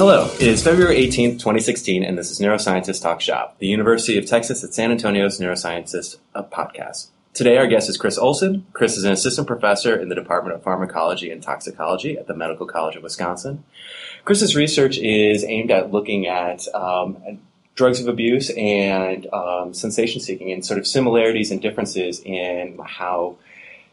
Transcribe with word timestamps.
Hello, 0.00 0.30
it 0.34 0.42
is 0.42 0.62
February 0.62 0.96
18th, 1.06 1.38
2016, 1.38 2.02
and 2.02 2.18
this 2.18 2.30
is 2.30 2.38
Neuroscientist 2.38 3.02
Talk 3.02 3.22
Shop, 3.22 3.58
the 3.58 3.66
University 3.66 4.18
of 4.18 4.26
Texas 4.26 4.62
at 4.62 4.74
San 4.74 4.90
Antonio's 4.90 5.38
Neuroscientist 5.38 6.18
uh, 6.34 6.42
podcast. 6.42 7.08
Today, 7.32 7.58
our 7.58 7.68
guest 7.68 7.88
is 7.88 7.96
Chris 7.96 8.18
Olson. 8.18 8.66
Chris 8.72 8.96
is 8.96 9.04
an 9.04 9.12
assistant 9.12 9.46
professor 9.46 9.94
in 9.96 10.08
the 10.08 10.16
Department 10.16 10.56
of 10.56 10.64
Pharmacology 10.64 11.30
and 11.30 11.40
Toxicology 11.40 12.18
at 12.18 12.26
the 12.26 12.34
Medical 12.34 12.66
College 12.66 12.96
of 12.96 13.04
Wisconsin. 13.04 13.62
Chris's 14.24 14.56
research 14.56 14.98
is 14.98 15.44
aimed 15.44 15.70
at 15.70 15.92
looking 15.92 16.26
at 16.26 16.66
um, 16.74 17.38
drugs 17.76 18.00
of 18.00 18.08
abuse 18.08 18.50
and 18.50 19.32
um, 19.32 19.72
sensation 19.72 20.20
seeking 20.20 20.50
and 20.50 20.66
sort 20.66 20.80
of 20.80 20.88
similarities 20.88 21.52
and 21.52 21.62
differences 21.62 22.20
in 22.24 22.78
how 22.84 23.36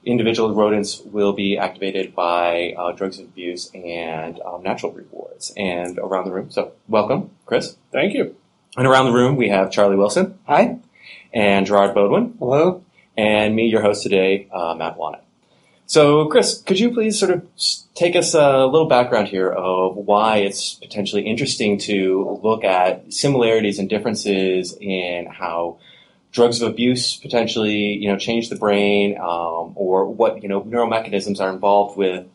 individual 0.03 0.53
rodents 0.55 0.99
will 1.02 1.33
be 1.33 1.59
activated 1.59 2.16
by 2.16 2.73
uh, 2.75 2.91
drugs 2.94 3.19
of 3.19 3.25
abuse 3.25 3.69
and 3.75 4.39
um, 4.41 4.63
natural 4.63 4.91
rewards. 4.91 5.53
And 5.55 5.99
around 5.99 6.25
the 6.25 6.31
room, 6.31 6.49
so 6.49 6.72
welcome, 6.88 7.30
Chris. 7.45 7.77
Thank 7.91 8.16
you. 8.16 8.35
And 8.75 8.88
around 8.88 9.05
the 9.05 9.13
room, 9.13 9.35
we 9.35 9.49
have 9.49 9.72
Charlie 9.72 9.95
Wilson. 9.95 10.39
Hi. 10.47 10.80
And 11.33 11.67
Gerard 11.67 11.94
Bodwin. 11.94 12.35
Hello. 12.39 12.83
And 13.17 13.55
me, 13.55 13.67
your 13.67 13.81
host 13.81 14.03
today, 14.03 14.48
uh, 14.53 14.76
Matt 14.76 14.98
Wannett. 14.98 15.21
So, 15.88 16.27
Chris, 16.27 16.62
could 16.62 16.80
you 16.80 16.91
please 16.91 17.17
sort 17.17 17.31
of 17.31 17.48
take 17.95 18.17
us 18.17 18.34
a 18.34 18.66
little 18.66 18.88
background 18.88 19.30
here 19.30 19.50
of 19.50 19.95
why 19.95 20.38
it's 20.38 20.73
potentially 20.73 21.23
interesting 21.23 21.78
to 21.80 22.39
look 22.44 22.66
at 22.66 23.11
similarities 23.11 23.80
and 23.80 23.89
differences 23.89 24.78
in 24.81 25.28
how 25.28 25.78
drugs 26.31 26.61
of 26.61 26.69
abuse 26.69 27.16
potentially, 27.16 27.94
you 27.94 28.09
know, 28.11 28.17
change 28.17 28.50
the 28.50 28.58
brain, 28.58 29.17
um, 29.17 29.73
or 29.75 30.06
what 30.06 30.44
you 30.44 30.50
know 30.50 30.61
neuromechanisms 30.61 31.39
are 31.39 31.50
involved 31.50 31.97
with 31.97 32.25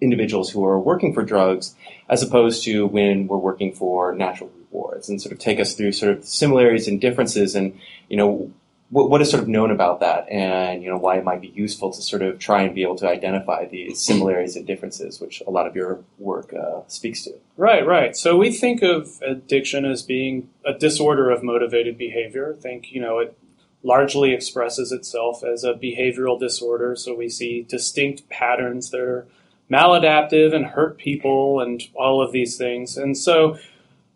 individuals 0.00 0.50
who 0.50 0.64
are 0.64 0.80
working 0.80 1.12
for 1.12 1.22
drugs, 1.22 1.74
as 2.08 2.22
opposed 2.22 2.64
to 2.64 2.86
when 2.86 3.26
we're 3.28 3.36
working 3.36 3.72
for 3.72 4.14
natural 4.14 4.50
rewards, 4.58 5.08
and 5.08 5.20
sort 5.20 5.32
of 5.32 5.38
take 5.38 5.60
us 5.60 5.74
through 5.74 5.92
sort 5.92 6.16
of 6.16 6.24
similarities 6.24 6.88
and 6.88 7.00
differences, 7.00 7.54
and 7.54 7.78
you 8.08 8.16
know 8.16 8.50
what, 8.90 9.10
what 9.10 9.20
is 9.20 9.30
sort 9.30 9.42
of 9.42 9.48
known 9.48 9.70
about 9.70 10.00
that, 10.00 10.28
and 10.28 10.82
you 10.82 10.88
know 10.88 10.96
why 10.96 11.16
it 11.16 11.24
might 11.24 11.40
be 11.40 11.48
useful 11.48 11.92
to 11.92 12.00
sort 12.00 12.22
of 12.22 12.38
try 12.38 12.62
and 12.62 12.74
be 12.74 12.82
able 12.82 12.96
to 12.96 13.08
identify 13.08 13.66
these 13.66 14.00
similarities 14.00 14.56
and 14.56 14.66
differences, 14.66 15.20
which 15.20 15.42
a 15.46 15.50
lot 15.50 15.66
of 15.66 15.74
your 15.74 16.00
work 16.18 16.54
uh, 16.54 16.80
speaks 16.86 17.24
to. 17.24 17.32
Right, 17.56 17.84
right. 17.86 18.16
So 18.16 18.36
we 18.36 18.52
think 18.52 18.82
of 18.82 19.20
addiction 19.22 19.84
as 19.84 20.02
being 20.02 20.50
a 20.64 20.72
disorder 20.72 21.30
of 21.30 21.42
motivated 21.42 21.98
behavior. 21.98 22.54
I 22.56 22.60
think 22.60 22.92
you 22.92 23.00
know 23.00 23.18
it 23.18 23.36
largely 23.82 24.32
expresses 24.32 24.92
itself 24.92 25.44
as 25.44 25.64
a 25.64 25.74
behavioral 25.74 26.38
disorder. 26.38 26.96
So 26.96 27.14
we 27.14 27.28
see 27.28 27.62
distinct 27.62 28.28
patterns 28.28 28.90
that 28.90 29.00
are 29.00 29.26
maladaptive 29.70 30.54
and 30.54 30.66
hurt 30.66 30.96
people 30.96 31.60
and 31.60 31.82
all 31.94 32.22
of 32.22 32.32
these 32.32 32.56
things. 32.56 32.96
And 32.96 33.16
so 33.16 33.58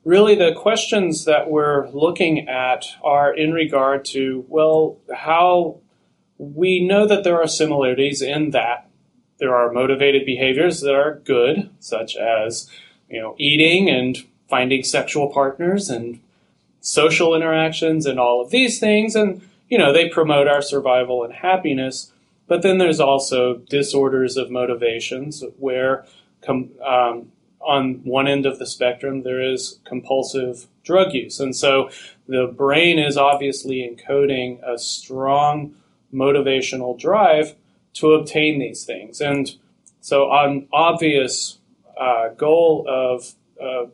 really 0.04 0.34
the 0.34 0.52
questions 0.54 1.24
that 1.24 1.50
we're 1.50 1.88
looking 1.90 2.48
at 2.48 2.86
are 3.02 3.34
in 3.34 3.52
regard 3.52 4.04
to, 4.06 4.44
well, 4.48 4.98
how 5.14 5.78
we 6.38 6.86
know 6.86 7.06
that 7.06 7.22
there 7.22 7.40
are 7.40 7.46
similarities 7.46 8.22
in 8.22 8.50
that 8.50 8.88
there 9.38 9.54
are 9.54 9.72
motivated 9.72 10.24
behaviors 10.24 10.80
that 10.82 10.94
are 10.94 11.20
good, 11.24 11.70
such 11.80 12.14
as, 12.16 12.68
you 13.08 13.20
know, 13.20 13.34
eating 13.38 13.88
and 13.88 14.18
finding 14.48 14.82
sexual 14.82 15.28
partners 15.28 15.88
and 15.88 16.20
social 16.80 17.34
interactions 17.34 18.06
and 18.06 18.20
all 18.20 18.40
of 18.40 18.50
these 18.50 18.78
things. 18.78 19.16
And, 19.16 19.40
you 19.68 19.78
know, 19.78 19.92
they 19.92 20.08
promote 20.08 20.46
our 20.46 20.62
survival 20.62 21.24
and 21.24 21.32
happiness. 21.32 22.12
But 22.46 22.62
then 22.62 22.78
there's 22.78 23.00
also 23.00 23.56
disorders 23.68 24.36
of 24.36 24.50
motivations 24.50 25.42
where 25.58 26.04
um, 26.48 27.32
on 27.60 28.00
one 28.04 28.26
end 28.26 28.46
of 28.46 28.58
the 28.58 28.66
spectrum, 28.66 29.22
there 29.22 29.42
is 29.42 29.80
compulsive 29.84 30.66
drug 30.82 31.12
use. 31.12 31.40
And 31.40 31.54
so 31.54 31.90
the 32.26 32.46
brain 32.46 32.98
is 32.98 33.16
obviously 33.16 33.86
encoding 33.88 34.60
a 34.66 34.78
strong 34.78 35.74
motivational 36.12 36.98
drive 36.98 37.54
to 37.94 38.12
obtain 38.12 38.58
these 38.58 38.84
things. 38.84 39.20
And 39.20 39.50
so, 40.00 40.32
an 40.32 40.66
obvious 40.72 41.58
uh, 41.98 42.28
goal 42.30 42.86
of 42.88 43.34
uh, 43.62 43.86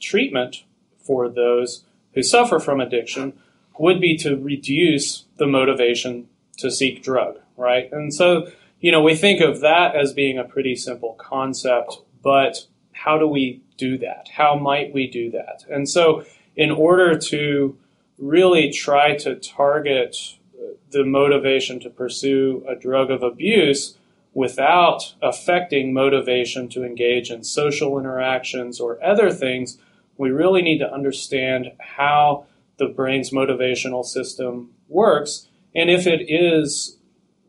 treatment 0.00 0.64
for 0.98 1.28
those 1.28 1.84
who 2.12 2.22
suffer 2.22 2.58
from 2.58 2.80
addiction 2.80 3.32
would 3.78 4.00
be 4.00 4.16
to 4.18 4.36
reduce 4.36 5.24
the 5.36 5.46
motivation 5.46 6.28
to 6.58 6.70
seek 6.70 7.02
drug, 7.02 7.38
right? 7.56 7.90
And 7.92 8.12
so, 8.12 8.50
you 8.80 8.90
know, 8.90 9.02
we 9.02 9.14
think 9.14 9.40
of 9.40 9.60
that 9.60 9.94
as 9.94 10.12
being 10.12 10.38
a 10.38 10.44
pretty 10.44 10.76
simple 10.76 11.14
concept, 11.14 11.98
but 12.22 12.66
how 13.06 13.18
do 13.18 13.26
we 13.26 13.62
do 13.78 13.96
that? 13.98 14.28
How 14.36 14.56
might 14.58 14.92
we 14.92 15.06
do 15.06 15.30
that? 15.30 15.64
And 15.70 15.88
so, 15.88 16.24
in 16.56 16.70
order 16.70 17.16
to 17.16 17.78
really 18.18 18.70
try 18.70 19.16
to 19.18 19.36
target 19.36 20.16
uh, 20.54 20.72
the 20.90 21.04
motivation 21.04 21.78
to 21.80 21.90
pursue 21.90 22.64
a 22.68 22.74
drug 22.74 23.10
of 23.10 23.22
abuse 23.22 23.96
without 24.34 25.14
affecting 25.22 25.94
motivation 25.94 26.68
to 26.68 26.84
engage 26.84 27.30
in 27.30 27.44
social 27.44 27.98
interactions 27.98 28.80
or 28.80 29.02
other 29.04 29.30
things, 29.30 29.78
we 30.18 30.30
really 30.30 30.62
need 30.62 30.78
to 30.78 30.92
understand 30.92 31.72
how 31.78 32.46
the 32.78 32.86
brain's 32.86 33.30
motivational 33.30 34.04
system 34.04 34.70
works 34.88 35.48
and 35.74 35.90
if 35.90 36.06
it 36.06 36.22
is 36.28 36.96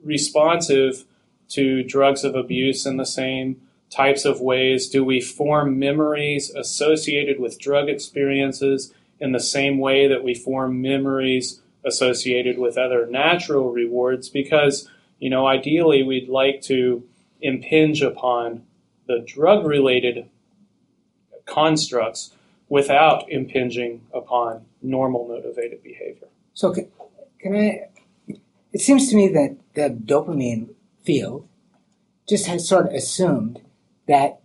responsive 0.03 1.05
to 1.49 1.81
drugs 1.83 2.23
of 2.25 2.35
abuse 2.35 2.85
in 2.85 2.97
the 2.97 3.05
same 3.05 3.61
types 3.89 4.25
of 4.25 4.41
ways 4.41 4.89
do 4.89 5.03
we 5.03 5.21
form 5.21 5.79
memories 5.79 6.49
associated 6.51 7.39
with 7.39 7.59
drug 7.59 7.89
experiences 7.89 8.93
in 9.19 9.31
the 9.31 9.39
same 9.39 9.77
way 9.77 10.07
that 10.07 10.23
we 10.23 10.33
form 10.33 10.81
memories 10.81 11.61
associated 11.85 12.57
with 12.57 12.77
other 12.77 13.05
natural 13.07 13.71
rewards? 13.71 14.29
Because 14.29 14.89
you 15.19 15.29
know 15.29 15.47
ideally 15.47 16.03
we'd 16.03 16.29
like 16.29 16.61
to 16.63 17.03
impinge 17.41 18.01
upon 18.01 18.63
the 19.07 19.19
drug 19.19 19.65
related 19.65 20.29
constructs 21.45 22.31
without 22.69 23.31
impinging 23.31 24.01
upon 24.13 24.65
normal 24.81 25.27
motivated 25.27 25.81
behavior. 25.81 26.27
So 26.53 26.73
can, 26.73 26.91
can 27.39 27.55
i 27.55 27.87
it 28.73 28.81
seems 28.81 29.09
to 29.09 29.15
me 29.15 29.27
that 29.29 29.57
the 29.73 29.89
dopamine 29.89 30.69
field 31.03 31.47
just 32.27 32.47
has 32.47 32.67
sort 32.67 32.87
of 32.87 32.93
assumed 32.93 33.61
that 34.07 34.39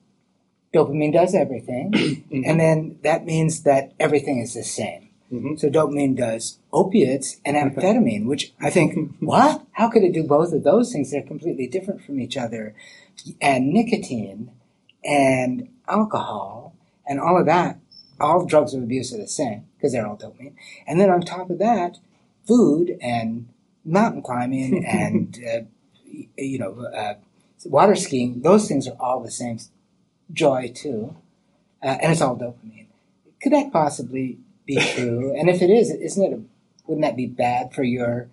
dopamine 0.75 1.13
does 1.13 1.35
everything, 1.35 1.93
mm-hmm. 1.93 2.43
and 2.45 2.61
then 2.61 2.99
that 3.03 3.25
means 3.25 3.63
that 3.63 3.93
everything 3.99 4.39
is 4.39 4.55
the 4.55 4.65
same. 4.65 5.11
Mm-hmm. 5.33 5.57
So 5.57 5.71
dopamine 5.71 6.17
does 6.17 6.59
opiates 6.73 7.41
and 7.45 7.57
amphetamine, 7.57 8.27
which 8.27 8.53
I 8.61 8.69
think, 8.69 9.17
what? 9.21 9.65
How 9.73 9.89
could 9.89 10.03
it 10.03 10.13
do 10.13 10.25
both 10.25 10.53
of 10.53 10.63
those 10.63 10.93
things? 10.93 11.11
They're 11.11 11.23
completely 11.23 11.67
different 11.67 12.05
from 12.05 12.21
each 12.21 12.37
other. 12.37 12.75
And 13.41 13.73
nicotine 13.73 14.51
and 15.03 15.69
alcohol 15.89 16.75
and 17.07 17.19
all 17.19 17.39
of 17.39 17.47
that, 17.47 17.79
all 18.21 18.45
drugs 18.45 18.75
of 18.75 18.83
abuse 18.83 19.13
are 19.15 19.19
the 19.19 19.29
same 19.29 19.65
because 19.77 19.93
they're 19.93 20.07
all 20.07 20.19
dopamine. 20.19 20.55
And 20.87 21.01
then 21.01 21.09
on 21.09 21.23
top 21.23 21.49
of 21.49 21.59
that, 21.59 21.99
food 22.47 22.97
and 23.01 23.49
mountain 23.85 24.23
climbing 24.23 24.85
and, 24.87 25.39
uh, 25.47 25.61
you 26.37 26.59
know, 26.59 26.85
uh, 26.95 27.15
water 27.65 27.95
skiing, 27.95 28.43
those 28.43 28.69
things 28.69 28.89
are 28.89 28.97
all 29.01 29.21
the 29.23 29.31
same 29.31 29.59
joy 30.33 30.73
too, 30.75 31.17
uh, 31.83 31.99
and 32.01 32.13
it's 32.13 32.21
all 32.21 32.37
dopamine. 32.37 32.87
Could 33.43 33.53
that 33.53 33.73
possibly 33.73 34.39
be 34.67 34.77
true? 34.95 35.35
and 35.37 35.49
if 35.49 35.63
it 35.63 35.71
is, 35.71 35.91
isn't 35.91 36.25
it? 36.25 36.33
A, 36.33 36.41
wouldn't 36.87 37.05
that 37.05 37.17
be 37.17 37.27
bad 37.27 37.73
for 37.73 37.83
your 37.83 38.29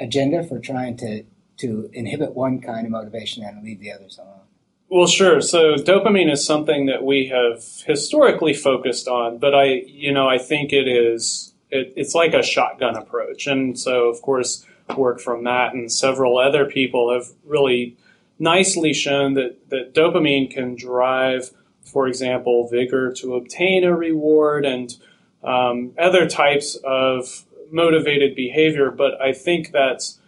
agenda 0.00 0.42
for 0.42 0.58
trying 0.58 0.96
to 0.98 1.24
to 1.58 1.90
inhibit 1.92 2.34
one 2.34 2.60
kind 2.60 2.86
of 2.86 2.90
motivation 2.90 3.44
and 3.44 3.62
leave 3.62 3.78
the 3.78 3.92
others 3.92 4.18
alone? 4.18 4.40
Well, 4.88 5.06
sure. 5.06 5.40
So 5.40 5.74
dopamine 5.76 6.30
is 6.30 6.44
something 6.44 6.86
that 6.86 7.02
we 7.02 7.28
have 7.28 7.62
historically 7.86 8.52
focused 8.52 9.08
on, 9.08 9.38
but 9.38 9.54
I, 9.54 9.84
you 9.86 10.12
know, 10.12 10.28
I 10.28 10.38
think 10.38 10.72
it 10.72 10.86
is. 10.88 11.54
It, 11.70 11.94
it's 11.96 12.14
like 12.14 12.34
a 12.34 12.42
shotgun 12.42 12.96
approach, 12.96 13.46
and 13.46 13.78
so 13.78 14.08
of 14.10 14.20
course, 14.20 14.66
work 14.96 15.20
from 15.20 15.44
Matt 15.44 15.72
and 15.72 15.90
several 15.90 16.36
other 16.38 16.66
people 16.66 17.12
have 17.14 17.28
really 17.46 17.96
nicely 18.38 18.92
shown 18.92 19.34
that, 19.34 19.68
that 19.70 19.94
dopamine 19.94 20.50
can 20.50 20.74
drive, 20.74 21.50
for 21.84 22.06
example, 22.06 22.68
vigor 22.68 23.12
to 23.14 23.34
obtain 23.34 23.84
a 23.84 23.94
reward 23.94 24.64
and 24.64 24.96
um, 25.42 25.92
other 25.98 26.28
types 26.28 26.76
of 26.84 27.44
motivated 27.70 28.34
behavior. 28.34 28.90
But 28.90 29.20
I 29.20 29.32
think 29.32 29.70
that's 29.72 30.18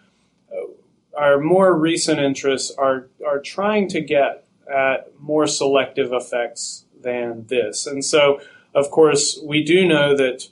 our 1.16 1.38
more 1.38 1.76
recent 1.76 2.20
interests 2.20 2.72
are 2.76 3.08
are 3.26 3.40
trying 3.40 3.88
to 3.88 4.00
get 4.00 4.46
at 4.72 5.10
more 5.20 5.46
selective 5.46 6.12
effects 6.12 6.84
than 7.02 7.46
this. 7.46 7.86
And 7.86 8.04
so, 8.04 8.40
of 8.74 8.90
course, 8.90 9.38
we 9.44 9.62
do 9.62 9.86
know 9.86 10.16
that 10.16 10.48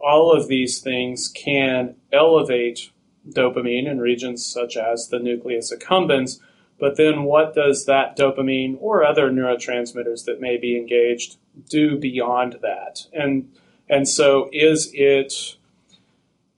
all 0.00 0.32
of 0.32 0.48
these 0.48 0.80
things 0.80 1.28
can 1.28 1.96
elevate 2.12 2.90
dopamine 3.28 3.86
in 3.86 3.98
regions 3.98 4.44
such 4.44 4.76
as 4.76 5.08
the 5.08 5.18
nucleus 5.18 5.72
accumbens. 5.72 6.40
But 6.78 6.96
then, 6.96 7.24
what 7.24 7.54
does 7.54 7.86
that 7.86 8.16
dopamine 8.16 8.76
or 8.80 9.04
other 9.04 9.30
neurotransmitters 9.30 10.24
that 10.26 10.40
may 10.40 10.56
be 10.56 10.76
engaged 10.76 11.36
do 11.68 11.98
beyond 11.98 12.58
that? 12.62 13.06
And 13.12 13.50
and 13.88 14.08
so, 14.08 14.50
is 14.52 14.90
it 14.92 15.56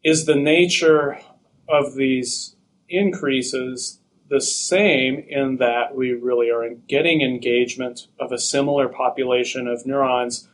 is 0.02 0.26
the 0.26 0.34
nature 0.34 1.20
of 1.68 1.94
these 1.94 2.56
increases 2.88 4.00
the 4.28 4.40
same 4.40 5.24
in 5.28 5.56
that 5.56 5.94
we 5.94 6.12
really 6.12 6.50
are 6.50 6.68
getting 6.86 7.22
engagement 7.22 8.08
of 8.18 8.32
a 8.32 8.38
similar 8.38 8.88
population 8.88 9.66
of 9.66 9.86
neurons 9.86 10.48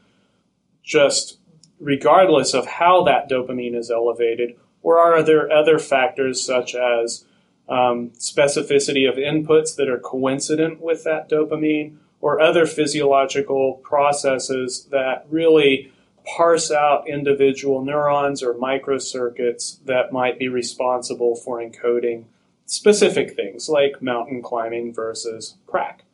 just 0.82 1.38
regardless 1.80 2.54
of 2.54 2.66
how 2.66 3.02
that 3.04 3.28
dopamine 3.28 3.74
is 3.74 3.90
elevated, 3.90 4.56
or 4.82 4.98
are 4.98 5.22
there 5.22 5.50
other 5.50 5.78
factors 5.78 6.44
such 6.44 6.74
as 6.74 7.24
um, 7.68 8.10
specificity 8.10 9.08
of 9.08 9.16
inputs 9.16 9.76
that 9.76 9.88
are 9.88 9.98
coincident 9.98 10.80
with 10.80 11.04
that 11.04 11.28
dopamine, 11.28 11.96
or 12.20 12.40
other 12.40 12.64
physiological 12.66 13.74
processes 13.82 14.86
that 14.90 15.26
really 15.28 15.92
parse 16.24 16.70
out 16.70 17.06
individual 17.06 17.84
neurons 17.84 18.42
or 18.42 18.54
microcircuits 18.54 19.76
that 19.84 20.10
might 20.10 20.38
be 20.38 20.48
responsible 20.48 21.36
for 21.36 21.60
encoding 21.60 22.24
specific 22.66 23.36
things 23.36 23.68
like 23.68 24.00
mountain 24.00 24.42
climbing 24.42 24.92
versus 24.92 25.56
crack. 25.66 26.04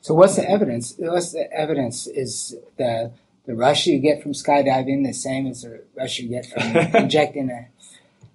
So, 0.00 0.14
what's 0.14 0.36
the 0.36 0.48
evidence? 0.48 0.94
What's 0.98 1.32
the 1.32 1.52
evidence? 1.52 2.06
Is 2.06 2.56
the 2.76 3.12
the 3.46 3.54
rush 3.54 3.86
you 3.86 3.98
get 3.98 4.22
from 4.22 4.32
skydiving 4.32 5.06
the 5.06 5.14
same 5.14 5.46
as 5.46 5.62
the 5.62 5.82
rush 5.96 6.18
you 6.18 6.28
get 6.28 6.46
from 6.46 6.76
injecting 7.02 7.50
a, 7.50 7.68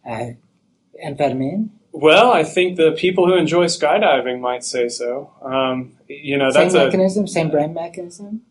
a 0.06 0.38
amphetamine? 1.06 1.70
Well, 1.96 2.32
I 2.32 2.44
think 2.44 2.76
the 2.76 2.92
people 2.94 3.28
who 3.28 3.36
enjoy 3.36 3.66
skydiving 3.66 4.40
might 4.40 4.64
say 4.64 4.90
so. 4.90 5.32
Um, 5.44 5.94
you 6.08 6.38
know, 6.38 6.50
same 6.50 6.64
that's 6.64 6.74
mechanism, 6.74 7.26
a, 7.26 7.28
same 7.28 7.52
brain 7.52 7.74
mechanism. 7.74 8.42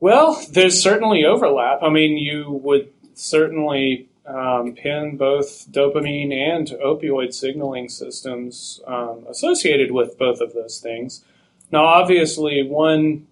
Well, 0.00 0.44
there's 0.50 0.82
certainly 0.82 1.24
overlap. 1.24 1.84
I 1.84 1.88
mean, 1.88 2.18
you 2.18 2.50
would 2.50 2.92
certainly 3.14 4.08
um, 4.26 4.74
pin 4.74 5.16
both 5.16 5.70
dopamine 5.70 6.32
and 6.34 6.66
opioid 6.84 7.32
signaling 7.32 7.88
systems 7.88 8.80
um, 8.88 9.24
associated 9.28 9.92
with 9.92 10.18
both 10.18 10.40
of 10.40 10.52
those 10.52 10.80
things. 10.80 11.24
Now, 11.70 11.84
obviously, 11.84 12.62
one 12.62 13.28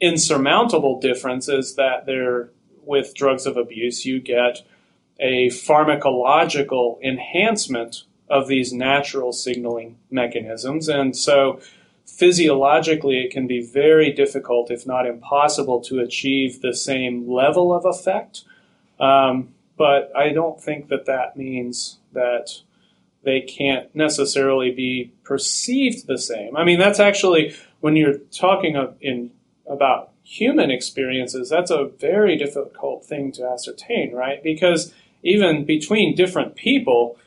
insurmountable 0.00 1.00
difference 1.00 1.48
is 1.48 1.76
that 1.76 2.06
there, 2.06 2.50
with 2.84 3.14
drugs 3.14 3.46
of 3.46 3.56
abuse, 3.56 4.04
you 4.04 4.20
get 4.20 4.62
a 5.20 5.46
pharmacological 5.50 7.00
enhancement 7.02 8.02
of 8.28 8.48
these 8.48 8.72
natural 8.72 9.32
signaling 9.32 9.98
mechanisms. 10.10 10.88
And 10.88 11.16
so, 11.16 11.60
physiologically, 12.06 13.20
it 13.20 13.30
can 13.30 13.46
be 13.46 13.60
very 13.60 14.12
difficult, 14.12 14.70
if 14.70 14.86
not 14.86 15.06
impossible, 15.06 15.80
to 15.82 16.00
achieve 16.00 16.60
the 16.60 16.74
same 16.74 17.30
level 17.30 17.72
of 17.72 17.84
effect. 17.84 18.44
Um, 19.00 19.54
but 19.76 20.12
I 20.16 20.30
don't 20.30 20.60
think 20.60 20.88
that 20.88 21.06
that 21.06 21.36
means 21.36 21.98
that 22.12 22.60
they 23.24 23.40
can't 23.40 23.94
necessarily 23.94 24.70
be 24.70 25.12
perceived 25.24 26.06
the 26.06 26.18
same. 26.18 26.56
I 26.56 26.64
mean, 26.64 26.78
that's 26.78 27.00
actually 27.00 27.54
when 27.80 27.96
you're 27.96 28.18
talking 28.30 28.76
in 29.00 29.30
about 29.66 30.12
human 30.22 30.70
experiences, 30.70 31.48
that's 31.48 31.70
a 31.70 31.90
very 31.98 32.36
difficult 32.36 33.04
thing 33.04 33.32
to 33.32 33.46
ascertain, 33.46 34.14
right? 34.14 34.42
Because 34.42 34.92
even 35.22 35.64
between 35.64 36.14
different 36.14 36.54
people, 36.54 37.18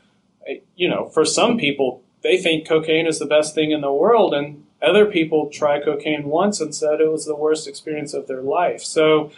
you 0.75 0.89
know, 0.89 1.09
for 1.09 1.25
some 1.25 1.57
people, 1.57 2.01
they 2.23 2.37
think 2.37 2.67
cocaine 2.67 3.07
is 3.07 3.19
the 3.19 3.25
best 3.25 3.55
thing 3.55 3.71
in 3.71 3.81
the 3.81 3.93
world, 3.93 4.33
and 4.33 4.65
other 4.81 5.05
people 5.05 5.49
try 5.49 5.79
cocaine 5.79 6.25
once 6.25 6.61
and 6.61 6.73
said 6.73 7.01
it 7.01 7.11
was 7.11 7.25
the 7.25 7.35
worst 7.35 7.67
experience 7.67 8.13
of 8.13 8.27
their 8.27 8.41
life. 8.41 8.81
So, 8.81 9.31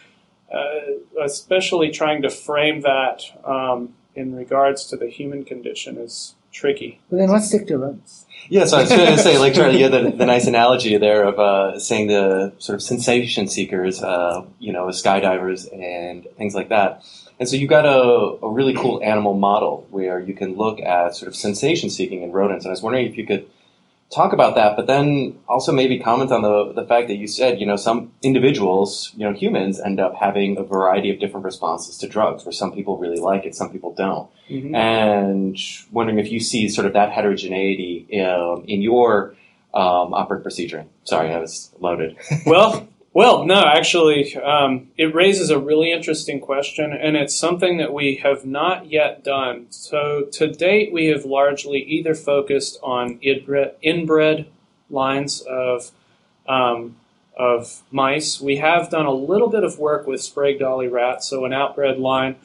uh, 0.53 1.21
especially 1.23 1.91
trying 1.91 2.21
to 2.23 2.29
frame 2.29 2.81
that 2.81 3.23
um, 3.45 3.93
in 4.15 4.35
regards 4.35 4.85
to 4.87 4.97
the 4.97 5.07
human 5.07 5.45
condition 5.45 5.97
is 5.97 6.35
tricky. 6.51 6.99
Well, 7.09 7.21
then 7.21 7.29
let's 7.29 7.47
stick 7.47 7.67
to 7.67 7.77
rooms. 7.77 8.25
Yeah, 8.49 8.65
so 8.65 8.77
I 8.77 8.81
was 8.81 8.89
going 8.89 9.15
to 9.15 9.17
say, 9.17 9.37
like, 9.37 9.53
Charlie, 9.53 9.73
to 9.73 9.77
get 9.77 9.91
the, 9.91 10.11
the 10.11 10.25
nice 10.25 10.47
analogy 10.47 10.97
there 10.97 11.23
of 11.23 11.39
uh, 11.39 11.77
saying 11.77 12.07
the 12.07 12.53
sort 12.57 12.75
of 12.75 12.81
sensation 12.81 13.47
seekers, 13.47 14.01
uh, 14.01 14.43
you 14.57 14.73
know, 14.73 14.87
skydivers 14.87 15.71
and 15.71 16.27
things 16.37 16.55
like 16.55 16.69
that. 16.69 17.03
And 17.39 17.47
so 17.47 17.55
you've 17.55 17.69
got 17.69 17.85
a, 17.85 18.45
a 18.45 18.49
really 18.49 18.73
cool 18.73 19.01
animal 19.01 19.33
model 19.33 19.87
where 19.89 20.19
you 20.19 20.33
can 20.33 20.55
look 20.55 20.81
at 20.81 21.15
sort 21.15 21.27
of 21.27 21.35
sensation 21.35 21.89
seeking 21.89 22.21
in 22.21 22.31
rodents. 22.31 22.65
And 22.65 22.69
I 22.69 22.73
was 22.73 22.81
wondering 22.81 23.07
if 23.07 23.17
you 23.17 23.25
could 23.25 23.49
talk 24.13 24.33
about 24.33 24.55
that, 24.55 24.75
but 24.75 24.87
then 24.87 25.39
also 25.47 25.71
maybe 25.71 25.99
comment 25.99 26.31
on 26.31 26.41
the 26.41 26.73
the 26.73 26.85
fact 26.85 27.07
that 27.07 27.15
you 27.15 27.27
said, 27.27 27.59
you 27.59 27.65
know, 27.65 27.75
some 27.75 28.11
individuals, 28.23 29.11
you 29.15 29.25
know, 29.25 29.33
humans 29.33 29.79
end 29.79 29.99
up 29.99 30.15
having 30.15 30.57
a 30.57 30.63
variety 30.63 31.09
of 31.11 31.19
different 31.19 31.45
responses 31.45 31.97
to 31.99 32.07
drugs, 32.07 32.43
where 32.43 32.51
some 32.51 32.73
people 32.73 32.97
really 32.97 33.19
like 33.19 33.45
it, 33.45 33.55
some 33.55 33.71
people 33.71 33.93
don't, 33.93 34.29
mm-hmm. 34.49 34.75
and 34.75 35.57
wondering 35.91 36.19
if 36.19 36.31
you 36.31 36.39
see 36.39 36.67
sort 36.69 36.87
of 36.87 36.93
that 36.93 37.11
heterogeneity 37.11 38.05
in, 38.09 38.25
um, 38.25 38.65
in 38.67 38.81
your 38.81 39.35
um, 39.73 40.13
operant 40.13 40.43
procedure. 40.43 40.85
Sorry, 41.03 41.31
I 41.31 41.39
was 41.39 41.71
loaded. 41.79 42.17
well, 42.45 42.87
well, 43.13 43.45
no, 43.45 43.63
actually, 43.65 44.35
um, 44.35 44.89
it 44.97 45.15
raises 45.15 45.49
a 45.49 45.57
really 45.57 45.91
interesting 45.91 46.39
question, 46.39 46.93
and 46.93 47.17
it's 47.17 47.35
something 47.35 47.77
that 47.77 47.91
we 47.91 48.15
have 48.17 48.45
not 48.45 48.91
yet 48.91 49.23
done. 49.23 49.65
So, 49.71 50.27
to 50.33 50.51
date, 50.51 50.93
we 50.93 51.07
have 51.07 51.25
largely 51.25 51.79
either 51.79 52.13
focused 52.13 52.77
on 52.83 53.19
inbred, 53.21 54.47
lines 54.91 55.41
of 55.41 55.91
um, 56.47 56.95
of 57.35 57.83
mice. 57.89 58.41
We 58.41 58.57
have 58.57 58.89
done 58.89 59.05
a 59.05 59.13
little 59.13 59.49
bit 59.49 59.63
of 59.63 59.79
work 59.79 60.05
with 60.05 60.21
Sprague 60.21 60.59
Dawley 60.59 60.87
rats, 60.87 61.27
so 61.27 61.45
an 61.45 61.51
outbred 61.51 61.99
line. 61.99 62.35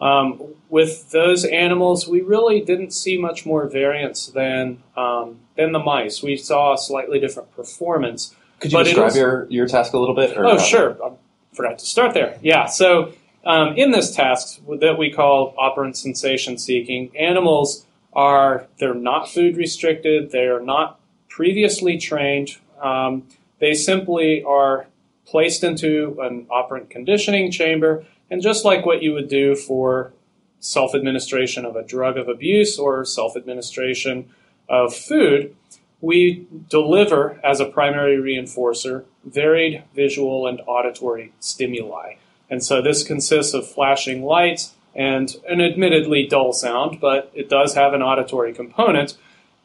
Um, 0.00 0.42
with 0.68 1.12
those 1.12 1.44
animals, 1.44 2.08
we 2.08 2.20
really 2.22 2.60
didn't 2.60 2.90
see 2.92 3.16
much 3.16 3.46
more 3.46 3.68
variance 3.68 4.26
than 4.26 4.82
um, 4.96 5.38
than 5.56 5.72
the 5.72 5.78
mice. 5.78 6.22
We 6.22 6.36
saw 6.36 6.74
a 6.74 6.78
slightly 6.78 7.20
different 7.20 7.54
performance. 7.54 8.34
Could 8.62 8.72
you 8.72 8.78
but 8.78 8.84
describe 8.84 9.14
your, 9.16 9.46
your 9.50 9.66
task 9.66 9.92
a 9.92 9.98
little 9.98 10.14
bit? 10.14 10.36
oh, 10.38 10.56
sure. 10.56 10.96
I 11.04 11.10
forgot 11.52 11.80
to 11.80 11.84
start 11.84 12.14
there. 12.14 12.38
Yeah. 12.42 12.66
So 12.66 13.12
um, 13.44 13.76
in 13.76 13.90
this 13.90 14.14
task 14.14 14.60
that 14.80 14.96
we 14.96 15.10
call 15.10 15.54
operant 15.58 15.96
sensation 15.96 16.58
seeking, 16.58 17.10
animals 17.16 17.84
are 18.12 18.68
they're 18.78 18.94
not 18.94 19.28
food 19.28 19.56
restricted. 19.56 20.30
They 20.30 20.46
are 20.46 20.60
not 20.60 21.00
previously 21.28 21.98
trained. 21.98 22.56
Um, 22.80 23.26
they 23.58 23.74
simply 23.74 24.44
are 24.44 24.86
placed 25.26 25.64
into 25.64 26.16
an 26.20 26.46
operant 26.48 26.88
conditioning 26.88 27.50
chamber, 27.50 28.04
and 28.30 28.42
just 28.42 28.64
like 28.64 28.86
what 28.86 29.02
you 29.02 29.12
would 29.12 29.28
do 29.28 29.56
for 29.56 30.12
self 30.60 30.94
administration 30.94 31.64
of 31.64 31.74
a 31.74 31.82
drug 31.82 32.16
of 32.16 32.28
abuse 32.28 32.78
or 32.78 33.04
self 33.04 33.36
administration 33.36 34.30
of 34.68 34.94
food, 34.94 35.56
we 36.02 36.46
deliver 36.68 37.40
as 37.42 37.60
a 37.60 37.64
primary 37.64 38.16
reinforcer 38.16 39.04
varied 39.24 39.84
visual 39.94 40.46
and 40.46 40.60
auditory 40.66 41.32
stimuli. 41.40 42.14
And 42.50 42.62
so 42.62 42.82
this 42.82 43.04
consists 43.04 43.54
of 43.54 43.66
flashing 43.66 44.22
lights 44.22 44.74
and 44.94 45.34
an 45.48 45.62
admittedly 45.62 46.26
dull 46.26 46.52
sound, 46.52 47.00
but 47.00 47.30
it 47.34 47.48
does 47.48 47.74
have 47.74 47.94
an 47.94 48.02
auditory 48.02 48.52
component. 48.52 49.16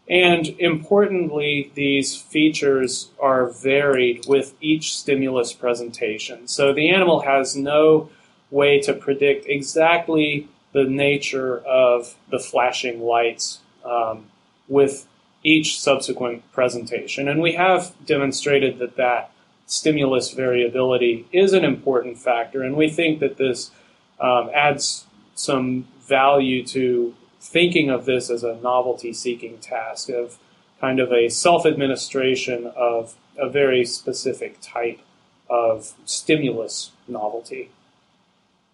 And 0.09 0.47
importantly, 0.59 1.71
these 1.73 2.15
features 2.15 3.09
are 3.19 3.47
varied 3.47 4.25
with 4.27 4.53
each 4.61 4.95
stimulus 4.95 5.51
presentation. 5.51 6.47
So 6.47 6.71
the 6.71 6.89
animal 6.89 7.21
has 7.21 7.57
no 7.57 8.09
way 8.51 8.79
to 8.81 8.93
predict 8.93 9.47
exactly 9.47 10.47
the 10.71 10.85
nature 10.85 11.57
of 11.57 12.15
the 12.29 12.39
flashing 12.39 13.01
lights 13.01 13.59
um, 13.83 14.27
with 14.69 15.07
each 15.47 15.79
subsequent 15.79 16.49
presentation. 16.51 17.27
And 17.27 17.41
we 17.41 17.53
have 17.53 17.93
demonstrated 18.05 18.79
that 18.79 18.97
that 18.97 19.31
stimulus 19.65 20.31
variability 20.31 21.25
is 21.31 21.53
an 21.53 21.63
important 21.63 22.17
factor, 22.17 22.63
and 22.63 22.75
we 22.75 22.89
think 22.89 23.19
that 23.19 23.37
this 23.37 23.71
um, 24.19 24.49
adds 24.53 25.05
some 25.35 25.87
value 26.01 26.65
to 26.65 27.15
thinking 27.39 27.89
of 27.89 28.05
this 28.05 28.29
as 28.29 28.43
a 28.43 28.55
novelty 28.57 29.13
seeking 29.13 29.57
task 29.59 30.09
of 30.09 30.37
kind 30.81 30.99
of 30.99 31.11
a 31.11 31.29
self 31.29 31.65
administration 31.65 32.71
of 32.75 33.15
a 33.37 33.49
very 33.49 33.85
specific 33.85 34.57
type 34.61 34.99
of 35.49 35.93
stimulus 36.05 36.91
novelty. 37.07 37.69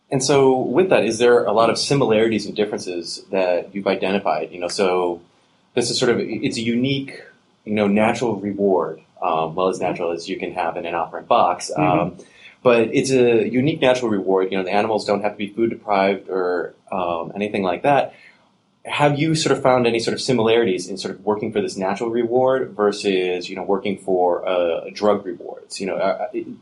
And 0.10 0.24
so, 0.24 0.58
with 0.58 0.90
that, 0.90 1.06
is 1.06 1.18
there 1.18 1.44
a 1.44 1.52
lot 1.52 1.70
of 1.70 1.78
similarities 1.78 2.46
and 2.46 2.56
differences 2.56 3.24
that 3.32 3.74
you've 3.74 3.88
identified? 3.88 4.52
You 4.52 4.60
know, 4.60 4.68
so 4.68 5.22
this 5.74 5.90
is 5.90 5.98
sort 5.98 6.12
of 6.12 6.20
it's 6.20 6.58
a 6.58 6.62
unique, 6.62 7.22
you 7.66 7.74
know, 7.74 7.88
natural 7.88 8.36
reward, 8.36 9.02
um, 9.22 9.56
well 9.56 9.70
as 9.70 9.80
natural 9.80 10.12
as 10.12 10.30
you 10.30 10.38
can 10.38 10.54
have 10.54 10.78
in 10.78 10.86
an 10.86 10.96
operant 10.96 11.28
box. 11.28 11.72
Um, 11.76 12.18
but 12.62 12.90
it's 12.94 13.12
a 13.12 13.48
unique 13.48 13.82
natural 13.82 14.10
reward. 14.10 14.52
You 14.52 14.58
know, 14.58 14.64
the 14.64 14.72
animals 14.72 15.06
don't 15.06 15.22
have 15.22 15.34
to 15.34 15.38
be 15.38 15.50
food 15.50 15.70
deprived 15.72 16.30
or 16.30 16.74
um, 16.92 17.34
anything 17.36 17.64
like 17.64 17.84
that. 17.84 18.14
Have 18.86 19.18
you 19.18 19.36
sort 19.36 19.56
of 19.56 19.64
found 19.64 19.88
any 19.88 20.00
sort 20.00 20.14
of 20.14 20.22
similarities 20.22 20.90
in 20.90 20.98
sort 20.98 21.14
of 21.16 21.26
working 21.26 21.52
for 21.54 21.62
this 21.62 21.78
natural 21.78 22.10
reward 22.10 22.72
versus 22.72 23.50
you 23.50 23.56
know 23.56 23.64
working 23.64 23.98
for 23.98 24.48
uh, 24.48 24.90
drug 24.94 25.26
rewards? 25.26 25.80
You 25.80 25.88
know, 25.88 25.98
uh, 25.98 26.28
do- 26.32 26.58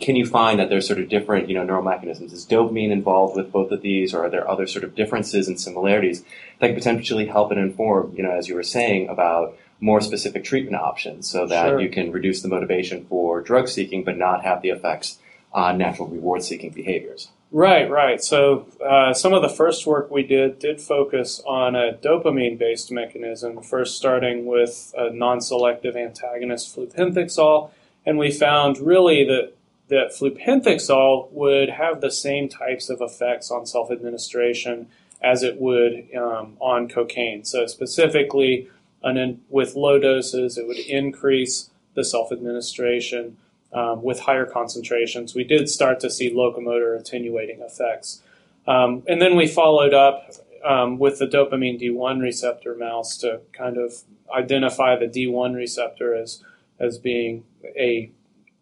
can 0.00 0.16
you 0.16 0.26
find 0.26 0.58
that 0.58 0.68
there's 0.68 0.86
sort 0.86 0.98
of 0.98 1.08
different 1.08 1.48
you 1.48 1.54
know 1.54 1.64
neural 1.64 1.82
mechanisms? 1.82 2.32
Is 2.32 2.46
dopamine 2.46 2.90
involved 2.90 3.36
with 3.36 3.52
both 3.52 3.70
of 3.70 3.82
these, 3.82 4.12
or 4.12 4.24
are 4.24 4.30
there 4.30 4.48
other 4.48 4.66
sort 4.66 4.84
of 4.84 4.94
differences 4.94 5.48
and 5.48 5.60
similarities 5.60 6.24
that 6.58 6.68
could 6.68 6.76
potentially 6.76 7.26
help 7.26 7.50
and 7.50 7.60
inform 7.60 8.14
you 8.16 8.22
know 8.22 8.32
as 8.32 8.48
you 8.48 8.54
were 8.54 8.62
saying 8.62 9.08
about 9.08 9.56
more 9.80 10.00
specific 10.00 10.42
treatment 10.42 10.76
options 10.76 11.28
so 11.28 11.46
that 11.46 11.68
Sure. 11.68 11.80
you 11.80 11.90
can 11.90 12.10
reduce 12.10 12.40
the 12.42 12.48
motivation 12.48 13.04
for 13.04 13.42
drug 13.42 13.68
seeking 13.68 14.04
but 14.04 14.16
not 14.16 14.42
have 14.42 14.62
the 14.62 14.70
effects 14.70 15.18
on 15.52 15.78
natural 15.78 16.08
reward 16.08 16.42
seeking 16.42 16.70
behaviors. 16.70 17.28
Right, 17.52 17.88
right. 17.88 18.22
So 18.22 18.66
uh, 18.84 19.14
some 19.14 19.32
of 19.32 19.40
the 19.40 19.48
first 19.48 19.86
work 19.86 20.10
we 20.10 20.24
did 20.24 20.58
did 20.58 20.80
focus 20.80 21.40
on 21.46 21.76
a 21.76 21.92
dopamine-based 21.92 22.90
mechanism. 22.90 23.62
First, 23.62 23.96
starting 23.96 24.46
with 24.46 24.92
a 24.98 25.10
non-selective 25.10 25.96
antagonist, 25.96 26.76
fluphenthixol, 26.76 27.70
and 28.04 28.18
we 28.18 28.30
found 28.30 28.78
really 28.78 29.24
that 29.24 29.52
that 29.88 30.10
fluphenthixol 30.10 31.30
would 31.32 31.70
have 31.70 32.00
the 32.00 32.10
same 32.10 32.48
types 32.48 32.90
of 32.90 33.00
effects 33.00 33.50
on 33.50 33.66
self-administration 33.66 34.88
as 35.22 35.42
it 35.42 35.60
would 35.60 36.08
um, 36.16 36.56
on 36.60 36.88
cocaine. 36.88 37.44
So 37.44 37.66
specifically, 37.66 38.68
an 39.02 39.40
with 39.48 39.74
low 39.74 39.98
doses, 39.98 40.58
it 40.58 40.66
would 40.66 40.78
increase 40.78 41.70
the 41.94 42.04
self-administration 42.04 43.36
um, 43.72 44.02
with 44.02 44.20
higher 44.20 44.46
concentrations, 44.46 45.34
we 45.34 45.44
did 45.44 45.68
start 45.68 46.00
to 46.00 46.10
see 46.10 46.32
locomotor 46.32 46.94
attenuating 46.94 47.60
effects. 47.60 48.22
Um, 48.66 49.02
and 49.06 49.20
then 49.20 49.36
we 49.36 49.46
followed 49.46 49.92
up 49.92 50.30
um, 50.64 50.98
with 50.98 51.18
the 51.18 51.26
dopamine 51.26 51.80
D1 51.80 52.20
receptor 52.22 52.74
mouse 52.74 53.16
to 53.18 53.40
kind 53.52 53.76
of 53.76 53.92
identify 54.34 54.96
the 54.96 55.06
D1 55.06 55.54
receptor 55.54 56.14
as, 56.14 56.42
as 56.78 56.98
being 56.98 57.44
a, 57.64 58.10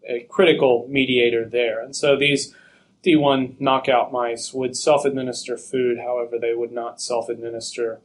a 0.09 0.21
critical 0.31 0.87
mediator 0.89 1.45
there. 1.45 1.83
And 1.83 1.95
so 1.95 2.17
these 2.17 2.55
D1 3.05 3.61
knockout 3.61 4.13
mice 4.13 4.53
would 4.53 4.77
self 4.77 5.05
administer 5.05 5.57
food, 5.57 5.99
however, 5.99 6.39
they 6.39 6.55
would 6.55 6.73
not 6.73 7.01
self 7.01 7.29
administer 7.29 8.01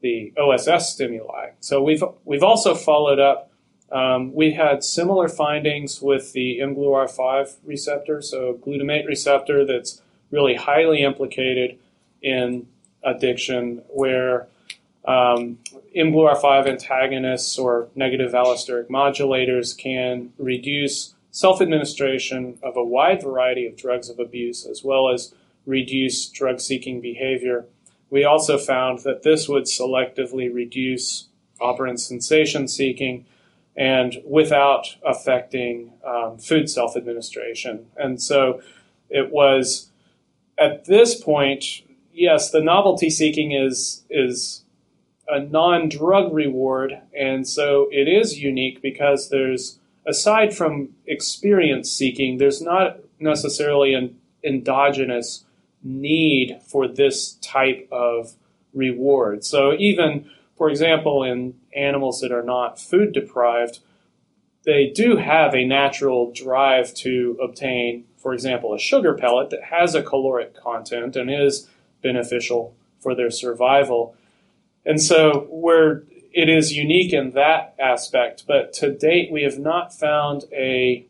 the 0.00 0.32
OSS 0.36 0.92
stimuli. 0.92 1.50
So 1.60 1.82
we've, 1.82 2.02
we've 2.24 2.42
also 2.42 2.74
followed 2.74 3.20
up 3.20 3.52
um, 3.92 4.32
we 4.32 4.52
had 4.52 4.82
similar 4.82 5.28
findings 5.28 6.00
with 6.00 6.32
the 6.32 6.60
mGluR5 6.60 7.56
receptor, 7.62 8.22
so 8.22 8.54
glutamate 8.54 9.06
receptor 9.06 9.66
that's 9.66 10.00
really 10.30 10.54
highly 10.54 11.02
implicated 11.02 11.78
in 12.22 12.66
addiction, 13.04 13.82
where 13.88 14.48
um, 15.04 15.58
mGluR5 15.94 16.68
antagonists 16.68 17.58
or 17.58 17.88
negative 17.94 18.32
allosteric 18.32 18.86
modulators 18.86 19.76
can 19.76 20.32
reduce 20.38 21.14
self 21.32 21.60
administration 21.60 22.58
of 22.62 22.76
a 22.76 22.84
wide 22.84 23.22
variety 23.22 23.66
of 23.66 23.76
drugs 23.76 24.08
of 24.08 24.20
abuse 24.20 24.64
as 24.64 24.84
well 24.84 25.08
as 25.08 25.34
reduce 25.66 26.28
drug 26.28 26.60
seeking 26.60 27.00
behavior. 27.00 27.64
We 28.10 28.24
also 28.24 28.58
found 28.58 29.00
that 29.00 29.22
this 29.22 29.48
would 29.48 29.64
selectively 29.64 30.52
reduce 30.52 31.28
operant 31.60 32.00
sensation 32.00 32.68
seeking 32.68 33.24
and 33.74 34.22
without 34.26 34.96
affecting 35.04 35.92
um, 36.04 36.36
food 36.38 36.68
self 36.68 36.96
administration. 36.96 37.86
And 37.96 38.22
so 38.22 38.60
it 39.08 39.32
was 39.32 39.90
at 40.58 40.84
this 40.84 41.20
point, 41.20 41.82
yes, 42.12 42.50
the 42.50 42.60
novelty 42.60 43.08
seeking 43.08 43.52
is 43.52 44.04
is 44.10 44.64
a 45.28 45.40
non 45.40 45.88
drug 45.88 46.34
reward, 46.34 47.00
and 47.18 47.48
so 47.48 47.88
it 47.90 48.08
is 48.08 48.38
unique 48.38 48.82
because 48.82 49.30
there's 49.30 49.78
aside 50.06 50.54
from 50.54 50.90
experience 51.06 51.90
seeking, 51.90 52.38
there's 52.38 52.60
not 52.60 52.98
necessarily 53.18 53.94
an 53.94 54.18
endogenous 54.44 55.44
need 55.82 56.58
for 56.66 56.88
this 56.88 57.34
type 57.34 57.88
of 57.90 58.34
reward. 58.72 59.44
So 59.44 59.74
even 59.74 60.28
for 60.62 60.70
example, 60.70 61.24
in 61.24 61.54
animals 61.74 62.20
that 62.20 62.30
are 62.30 62.44
not 62.44 62.78
food 62.78 63.12
deprived, 63.12 63.80
they 64.64 64.86
do 64.86 65.16
have 65.16 65.56
a 65.56 65.64
natural 65.64 66.30
drive 66.30 66.94
to 66.94 67.36
obtain, 67.42 68.04
for 68.16 68.32
example, 68.32 68.72
a 68.72 68.78
sugar 68.78 69.12
pellet 69.12 69.50
that 69.50 69.64
has 69.64 69.96
a 69.96 70.04
caloric 70.04 70.54
content 70.54 71.16
and 71.16 71.28
is 71.28 71.68
beneficial 72.00 72.76
for 73.00 73.12
their 73.12 73.28
survival. 73.28 74.14
And 74.86 75.02
so 75.02 75.48
we're, 75.50 76.02
it 76.34 76.48
is 76.48 76.72
unique 76.72 77.12
in 77.12 77.32
that 77.32 77.74
aspect, 77.78 78.44
but 78.46 78.72
to 78.74 78.92
date 78.92 79.30
we 79.30 79.42
have 79.42 79.58
not 79.58 79.92
found 79.92 80.44
a, 80.52 81.06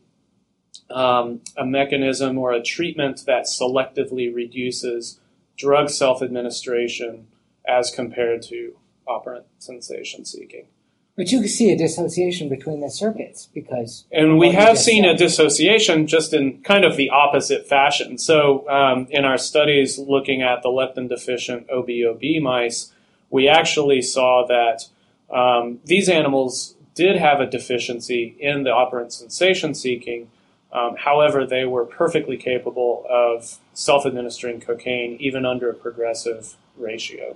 um, 0.89 1.41
a 1.57 1.65
mechanism 1.65 2.37
or 2.37 2.51
a 2.51 2.61
treatment 2.61 3.23
that 3.25 3.45
selectively 3.45 4.33
reduces 4.33 5.19
drug 5.57 5.89
self 5.89 6.21
administration 6.21 7.27
as 7.67 7.91
compared 7.91 8.41
to 8.41 8.75
operant 9.07 9.45
sensation 9.59 10.25
seeking. 10.25 10.67
But 11.15 11.31
you 11.31 11.41
can 11.41 11.49
see 11.49 11.71
a 11.71 11.77
dissociation 11.77 12.49
between 12.49 12.79
the 12.79 12.89
circuits 12.89 13.47
because 13.53 14.05
And 14.11 14.39
we 14.39 14.51
have 14.51 14.79
seen 14.79 15.05
a 15.05 15.15
dissociation 15.15 16.07
just 16.07 16.33
in 16.33 16.61
kind 16.63 16.83
of 16.83 16.97
the 16.97 17.11
opposite 17.11 17.67
fashion. 17.67 18.17
So, 18.17 18.67
um, 18.67 19.05
in 19.11 19.23
our 19.23 19.37
studies 19.37 19.99
looking 19.99 20.41
at 20.41 20.63
the 20.63 20.69
leptin 20.69 21.09
deficient 21.09 21.67
OBOB 21.67 22.41
mice, 22.41 22.91
we 23.29 23.47
actually 23.47 24.01
saw 24.01 24.45
that 24.47 24.87
um, 25.33 25.79
these 25.85 26.09
animals 26.09 26.75
did 26.95 27.15
have 27.17 27.39
a 27.39 27.45
deficiency 27.45 28.35
in 28.39 28.63
the 28.63 28.69
operant 28.69 29.11
sensation 29.13 29.73
seeking. 29.73 30.29
Um, 30.71 30.95
however, 30.97 31.45
they 31.45 31.65
were 31.65 31.85
perfectly 31.85 32.37
capable 32.37 33.05
of 33.09 33.57
self 33.73 34.05
administering 34.05 34.59
cocaine 34.59 35.17
even 35.19 35.45
under 35.45 35.69
a 35.69 35.73
progressive 35.73 36.55
ratio. 36.77 37.35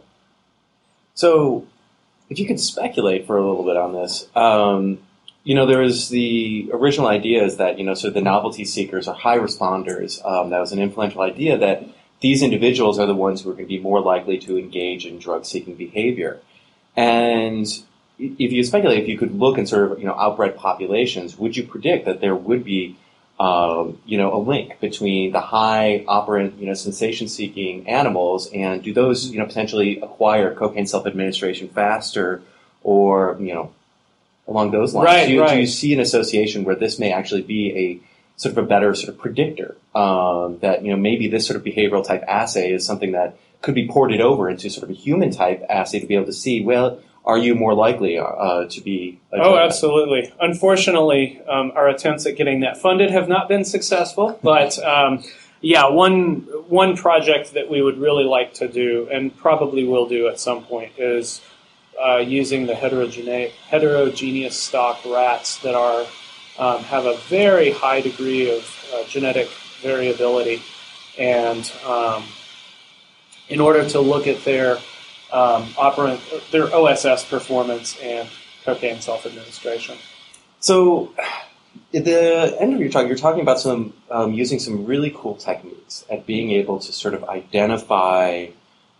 So, 1.13 1.67
if 2.29 2.39
you 2.39 2.45
could 2.45 2.59
speculate 2.59 3.25
for 3.25 3.37
a 3.37 3.47
little 3.47 3.63
bit 3.63 3.77
on 3.77 3.93
this, 3.93 4.27
um, 4.35 4.99
you 5.43 5.55
know, 5.55 5.65
there 5.65 5.79
was 5.79 6.09
the 6.09 6.69
original 6.73 7.07
idea 7.07 7.43
is 7.43 7.57
that, 7.57 7.79
you 7.79 7.85
know, 7.85 7.93
so 7.93 8.09
the 8.09 8.21
novelty 8.21 8.65
seekers 8.65 9.07
are 9.07 9.15
high 9.15 9.37
responders. 9.37 10.23
Um, 10.25 10.49
that 10.49 10.59
was 10.59 10.73
an 10.73 10.79
influential 10.79 11.21
idea 11.21 11.57
that 11.57 11.85
these 12.19 12.43
individuals 12.43 12.99
are 12.99 13.05
the 13.05 13.15
ones 13.15 13.41
who 13.41 13.51
are 13.51 13.53
going 13.53 13.65
to 13.65 13.69
be 13.69 13.79
more 13.79 14.01
likely 14.01 14.37
to 14.39 14.57
engage 14.57 15.05
in 15.05 15.19
drug 15.19 15.45
seeking 15.45 15.75
behavior. 15.75 16.41
And 16.97 17.65
if 18.19 18.51
you 18.51 18.63
speculate, 18.63 18.99
if 18.99 19.07
you 19.07 19.17
could 19.17 19.37
look 19.37 19.57
in 19.57 19.67
sort 19.67 19.91
of, 19.91 19.99
you 19.99 20.05
know, 20.05 20.13
outbred 20.13 20.55
populations, 20.55 21.37
would 21.37 21.55
you 21.55 21.63
predict 21.63 22.05
that 22.05 22.19
there 22.21 22.35
would 22.35 22.63
be 22.63 22.97
um, 23.39 23.99
you 24.05 24.17
know, 24.17 24.35
a 24.35 24.41
link 24.41 24.79
between 24.79 25.31
the 25.31 25.39
high 25.39 26.03
operant, 26.07 26.55
you 26.59 26.65
know, 26.65 26.73
sensation-seeking 26.73 27.87
animals, 27.87 28.49
and 28.51 28.81
do 28.81 28.93
those, 28.93 29.29
you 29.29 29.37
know, 29.37 29.45
potentially 29.45 29.99
acquire 29.99 30.55
cocaine 30.55 30.87
self-administration 30.87 31.69
faster, 31.69 32.41
or 32.81 33.37
you 33.39 33.53
know, 33.53 33.71
along 34.47 34.71
those 34.71 34.95
lines? 34.95 35.05
Right, 35.05 35.27
do, 35.27 35.33
you, 35.33 35.47
do 35.47 35.59
you 35.59 35.67
see 35.67 35.93
an 35.93 35.99
association 35.99 36.63
where 36.63 36.75
this 36.75 36.97
may 36.97 37.11
actually 37.11 37.43
be 37.43 37.77
a 37.77 37.99
sort 38.37 38.57
of 38.57 38.63
a 38.63 38.67
better 38.67 38.95
sort 38.95 39.09
of 39.09 39.19
predictor 39.19 39.75
um, 39.93 40.57
that 40.59 40.83
you 40.83 40.89
know 40.89 40.97
maybe 40.97 41.27
this 41.27 41.45
sort 41.45 41.57
of 41.57 41.63
behavioral 41.63 42.05
type 42.05 42.23
assay 42.27 42.71
is 42.71 42.85
something 42.85 43.11
that 43.11 43.37
could 43.61 43.75
be 43.75 43.87
ported 43.87 44.19
over 44.19 44.49
into 44.49 44.69
sort 44.69 44.83
of 44.83 44.89
a 44.89 44.93
human 44.93 45.29
type 45.29 45.63
assay 45.69 45.99
to 45.99 46.07
be 46.07 46.15
able 46.15 46.25
to 46.25 46.33
see 46.33 46.63
well. 46.63 46.99
Are 47.27 47.37
you 47.37 47.55
more 47.55 47.73
likely 47.73 48.17
uh, 48.17 48.67
to 48.69 48.81
be? 48.81 49.19
Oh, 49.33 49.57
absolutely. 49.57 50.33
Unfortunately, 50.39 51.41
um, 51.45 51.73
our 51.75 51.89
attempts 51.89 52.25
at 52.25 52.37
getting 52.37 52.61
that 52.61 52.77
funded 52.77 53.11
have 53.11 53.27
not 53.27 53.49
been 53.49 53.65
successful. 53.65 54.39
But 54.41 54.79
um, 54.79 55.25
yeah, 55.59 55.89
one 55.89 56.47
one 56.69 56.95
project 56.95 57.53
that 57.53 57.69
we 57.69 57.81
would 57.81 57.97
really 57.97 58.23
like 58.23 58.53
to 58.55 58.69
do, 58.69 59.09
and 59.11 59.35
probably 59.35 59.83
will 59.83 60.07
do 60.07 60.29
at 60.29 60.39
some 60.39 60.63
point, 60.63 60.93
is 60.97 61.41
uh, 62.01 62.17
using 62.17 62.65
the 62.65 62.73
heterogene- 62.73 63.51
heterogeneous 63.67 64.57
stock 64.57 65.03
rats 65.05 65.57
that 65.63 65.75
are 65.75 66.05
um, 66.57 66.81
have 66.83 67.05
a 67.05 67.17
very 67.27 67.71
high 67.71 67.99
degree 67.99 68.55
of 68.55 68.63
uh, 68.93 69.03
genetic 69.09 69.49
variability, 69.81 70.61
and 71.19 71.73
um, 71.85 72.23
in 73.49 73.59
order 73.59 73.87
to 73.89 73.99
look 73.99 74.27
at 74.27 74.45
their 74.45 74.77
um, 75.31 75.67
operant, 75.77 76.21
their 76.51 76.73
OSS 76.73 77.25
performance 77.25 77.99
and 78.01 78.29
cocaine 78.63 78.99
self-administration. 79.01 79.97
So, 80.59 81.13
at 81.93 82.05
the 82.05 82.57
end 82.59 82.73
of 82.73 82.79
your 82.79 82.89
talk, 82.89 83.07
you're 83.07 83.17
talking 83.17 83.41
about 83.41 83.59
some 83.59 83.93
um, 84.09 84.33
using 84.33 84.59
some 84.59 84.85
really 84.85 85.13
cool 85.15 85.35
techniques 85.35 86.05
at 86.09 86.25
being 86.25 86.51
able 86.51 86.79
to 86.79 86.91
sort 86.91 87.13
of 87.13 87.23
identify. 87.25 88.47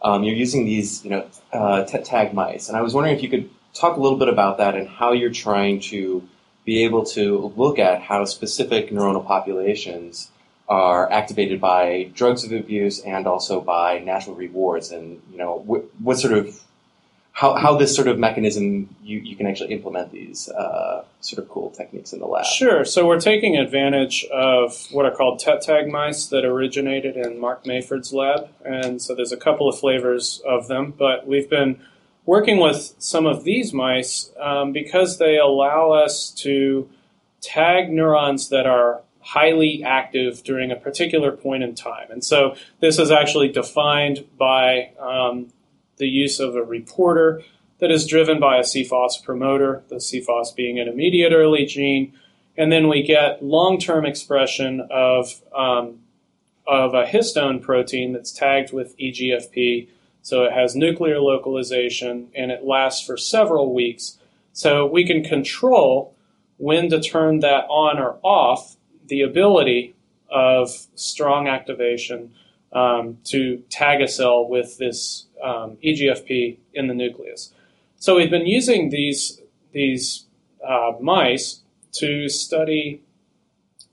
Um, 0.01 0.23
you're 0.23 0.35
using 0.35 0.65
these, 0.65 1.03
you 1.03 1.09
know, 1.09 1.27
uh, 1.51 1.83
t- 1.83 1.97
tag 2.03 2.33
mice, 2.33 2.69
and 2.69 2.77
I 2.77 2.81
was 2.81 2.93
wondering 2.93 3.15
if 3.15 3.23
you 3.23 3.29
could 3.29 3.49
talk 3.73 3.97
a 3.97 3.99
little 3.99 4.17
bit 4.17 4.29
about 4.29 4.57
that 4.59 4.75
and 4.75 4.87
how 4.87 5.11
you're 5.13 5.31
trying 5.31 5.79
to 5.79 6.27
be 6.65 6.83
able 6.83 7.03
to 7.05 7.53
look 7.55 7.79
at 7.79 8.01
how 8.01 8.25
specific 8.25 8.89
neuronal 8.89 9.25
populations 9.25 10.29
are 10.69 11.09
activated 11.11 11.61
by 11.61 12.09
drugs 12.13 12.43
of 12.43 12.51
abuse 12.51 12.99
and 12.99 13.25
also 13.25 13.61
by 13.61 13.99
natural 13.99 14.35
rewards, 14.35 14.91
and 14.91 15.21
you 15.31 15.37
know 15.37 15.59
what, 16.03 16.17
sort 16.19 16.33
of 16.33 16.61
how, 17.31 17.55
how 17.55 17.77
this 17.77 17.95
sort 17.95 18.07
of 18.07 18.17
mechanism 18.17 18.93
you, 19.03 19.19
you 19.19 19.35
can 19.35 19.45
actually 19.45 19.71
implement 19.71 20.11
these 20.11 20.49
uh, 20.49 21.05
sort 21.21 21.41
of 21.41 21.47
cool 21.49 21.69
techniques 21.69 22.11
in 22.11 22.19
the 22.19 22.25
lab. 22.25 22.45
Sure. 22.45 22.83
So 22.83 23.05
we're 23.05 23.19
taking 23.19 23.55
advantage 23.55 24.25
of 24.33 24.87
what 24.91 25.05
are 25.05 25.11
called 25.11 25.39
TET-tag 25.39 25.87
mice 25.87 26.25
that 26.27 26.43
originated 26.43 27.15
in 27.15 27.39
Mark 27.39 27.65
Mayford's 27.65 28.11
lab, 28.11 28.49
and 28.65 29.01
so 29.01 29.15
there's 29.15 29.31
a 29.31 29.37
couple 29.37 29.69
of 29.69 29.79
flavors 29.79 30.41
of 30.45 30.67
them, 30.67 30.93
but 30.97 31.27
we've 31.27 31.49
been 31.49 31.79
working 32.25 32.59
with 32.59 32.93
some 32.99 33.25
of 33.25 33.45
these 33.45 33.71
mice 33.71 34.31
um, 34.37 34.73
because 34.73 35.17
they 35.17 35.37
allow 35.37 35.91
us 35.91 36.29
to 36.31 36.89
tag 37.39 37.89
neurons 37.89 38.49
that 38.49 38.65
are 38.65 39.01
highly 39.27 39.83
active 39.83 40.41
during 40.43 40.71
a 40.71 40.75
particular 40.75 41.33
point 41.33 41.61
in 41.61 41.75
time. 41.75 42.09
And 42.09 42.23
so 42.23 42.55
this 42.79 42.97
is 42.97 43.11
actually 43.11 43.49
defined 43.49 44.25
by 44.37 44.91
um, 44.97 45.47
the 45.97 46.07
use 46.07 46.39
of 46.39 46.55
a 46.55 46.63
reporter 46.63 47.41
that 47.79 47.91
is 47.91 48.07
driven 48.07 48.39
by 48.39 48.55
a 48.55 48.61
CFOS 48.61 49.21
promoter, 49.21 49.83
the 49.89 49.97
CFOS 49.97 50.55
being 50.55 50.79
an 50.79 50.87
immediate 50.87 51.33
early 51.33 51.65
gene, 51.65 52.13
and 52.55 52.71
then 52.71 52.87
we 52.87 53.03
get 53.03 53.43
long-term 53.43 54.05
expression 54.05 54.87
of 54.89 55.41
um, 55.53 55.99
of 56.65 56.93
a 56.93 57.03
histone 57.03 57.61
protein 57.61 58.13
that's 58.13 58.31
tagged 58.31 58.71
with 58.71 58.97
EGFP. 58.97 59.89
So 60.21 60.43
it 60.43 60.53
has 60.53 60.75
nuclear 60.75 61.19
localization 61.19 62.29
and 62.35 62.51
it 62.51 62.65
lasts 62.65 63.05
for 63.05 63.17
several 63.17 63.73
weeks. 63.73 64.17
So 64.53 64.85
we 64.85 65.05
can 65.05 65.23
control 65.23 66.13
when 66.57 66.89
to 66.89 66.99
turn 66.99 67.39
that 67.39 67.65
on 67.69 67.99
or 67.99 68.17
off 68.23 68.76
the 69.07 69.21
ability 69.21 69.95
of 70.29 70.69
strong 70.95 71.47
activation 71.47 72.33
um, 72.73 73.17
to 73.25 73.63
tag 73.69 74.01
a 74.01 74.07
cell 74.07 74.47
with 74.47 74.77
this 74.77 75.25
um, 75.41 75.77
EGFP 75.83 76.57
in 76.73 76.87
the 76.87 76.93
nucleus. 76.93 77.53
So 77.97 78.15
we've 78.15 78.29
been 78.29 78.47
using 78.47 78.89
these 78.89 79.41
these 79.71 80.25
uh, 80.67 80.93
mice 80.99 81.61
to 81.93 82.29
study 82.29 83.01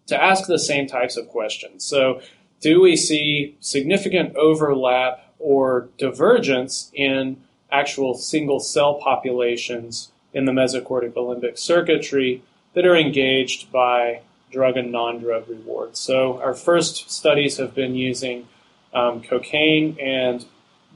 to 0.06 0.23
ask 0.23 0.47
the 0.47 0.59
same 0.59 0.87
types 0.87 1.16
of 1.16 1.28
questions. 1.28 1.85
So, 1.85 2.21
do 2.61 2.80
we 2.80 2.97
see 2.97 3.56
significant 3.61 4.37
overlap 4.37 5.35
or 5.38 5.88
divergence 5.99 6.90
in 6.94 7.37
actual 7.71 8.14
single 8.14 8.61
cell 8.61 8.94
populations 8.94 10.12
in 10.33 10.44
the 10.44 10.52
mesocortical 10.52 11.28
limbic 11.28 11.59
circuitry 11.59 12.42
that 12.75 12.87
are 12.87 12.97
engaged 12.97 13.71
by 13.71 14.21
drug 14.55 14.79
and 14.79 14.91
non 14.91 15.19
drug 15.19 15.49
rewards? 15.49 15.99
So, 15.99 16.41
our 16.41 16.55
first 16.55 17.11
studies 17.11 17.59
have 17.59 17.75
been 17.75 17.95
using 17.95 18.49
um, 18.95 19.21
cocaine 19.23 19.99
and 20.01 20.47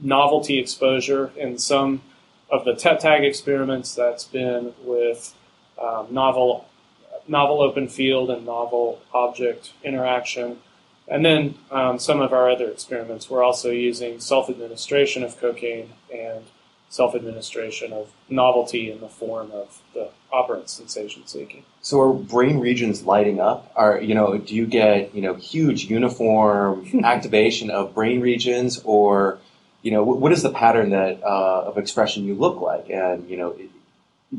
novelty 0.01 0.57
exposure 0.57 1.31
in 1.35 1.57
some 1.57 2.01
of 2.49 2.65
the 2.65 2.73
TET-tag 2.73 3.23
experiments. 3.23 3.93
That's 3.93 4.23
been 4.23 4.73
with 4.83 5.35
um, 5.79 6.07
novel, 6.09 6.67
novel 7.27 7.61
open 7.61 7.87
field 7.87 8.31
and 8.31 8.45
novel 8.45 9.01
object 9.13 9.73
interaction. 9.83 10.59
And 11.07 11.25
then 11.25 11.55
um, 11.69 11.99
some 11.99 12.21
of 12.21 12.33
our 12.33 12.49
other 12.49 12.69
experiments, 12.69 13.29
we're 13.29 13.43
also 13.43 13.71
using 13.71 14.19
self-administration 14.19 15.23
of 15.23 15.39
cocaine 15.39 15.89
and 16.13 16.45
self-administration 16.89 17.93
of 17.93 18.11
novelty 18.29 18.91
in 18.91 18.99
the 18.99 19.07
form 19.07 19.51
of 19.51 19.81
the 19.93 20.09
operant 20.33 20.69
sensation 20.69 21.25
seeking. 21.25 21.63
So 21.81 22.01
are 22.01 22.13
brain 22.13 22.59
regions 22.59 23.03
lighting 23.03 23.39
up? 23.39 23.71
Are 23.75 24.01
you 24.01 24.15
know? 24.15 24.37
Do 24.37 24.55
you 24.55 24.65
get 24.65 25.13
you 25.15 25.21
know 25.21 25.35
huge 25.35 25.85
uniform 25.85 26.87
activation 27.03 27.69
of 27.69 27.93
brain 27.93 28.21
regions, 28.21 28.81
or 28.83 29.39
you 29.81 29.91
know, 29.91 30.03
what 30.03 30.31
is 30.31 30.43
the 30.43 30.51
pattern 30.51 30.89
that 30.89 31.23
uh, 31.23 31.63
of 31.67 31.77
expression 31.77 32.25
you 32.25 32.35
look 32.35 32.59
like? 32.59 32.89
And 32.89 33.29
you 33.29 33.37
know, 33.37 33.55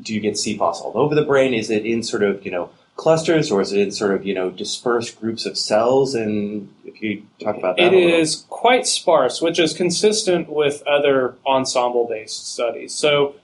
do 0.03 0.15
you 0.15 0.21
get 0.21 0.35
CFOS 0.35 0.83
all 0.83 0.93
over 0.95 1.15
the 1.15 1.25
brain? 1.25 1.55
Is 1.55 1.71
it 1.71 1.87
in 1.87 2.03
sort 2.03 2.23
of 2.23 2.45
you 2.45 2.51
know 2.51 2.71
clusters, 3.01 3.51
or 3.51 3.63
is 3.63 3.73
it 3.73 3.81
in 3.81 3.91
sort 3.91 4.13
of 4.13 4.27
you 4.27 4.35
know 4.35 4.51
dispersed 4.51 5.19
groups 5.19 5.47
of 5.47 5.57
cells? 5.57 6.15
And 6.15 6.73
if 6.85 7.01
you 7.01 7.25
talk 7.43 7.57
about 7.57 7.79
that, 7.79 7.95
it 7.95 7.95
is 7.95 8.45
quite 8.51 8.87
sparse, 8.87 9.41
which 9.41 9.59
is 9.59 9.73
consistent 9.73 10.51
with 10.51 10.83
other 10.87 11.35
ensemble-based 11.47 12.53
studies. 12.53 12.95
So. 12.95 13.37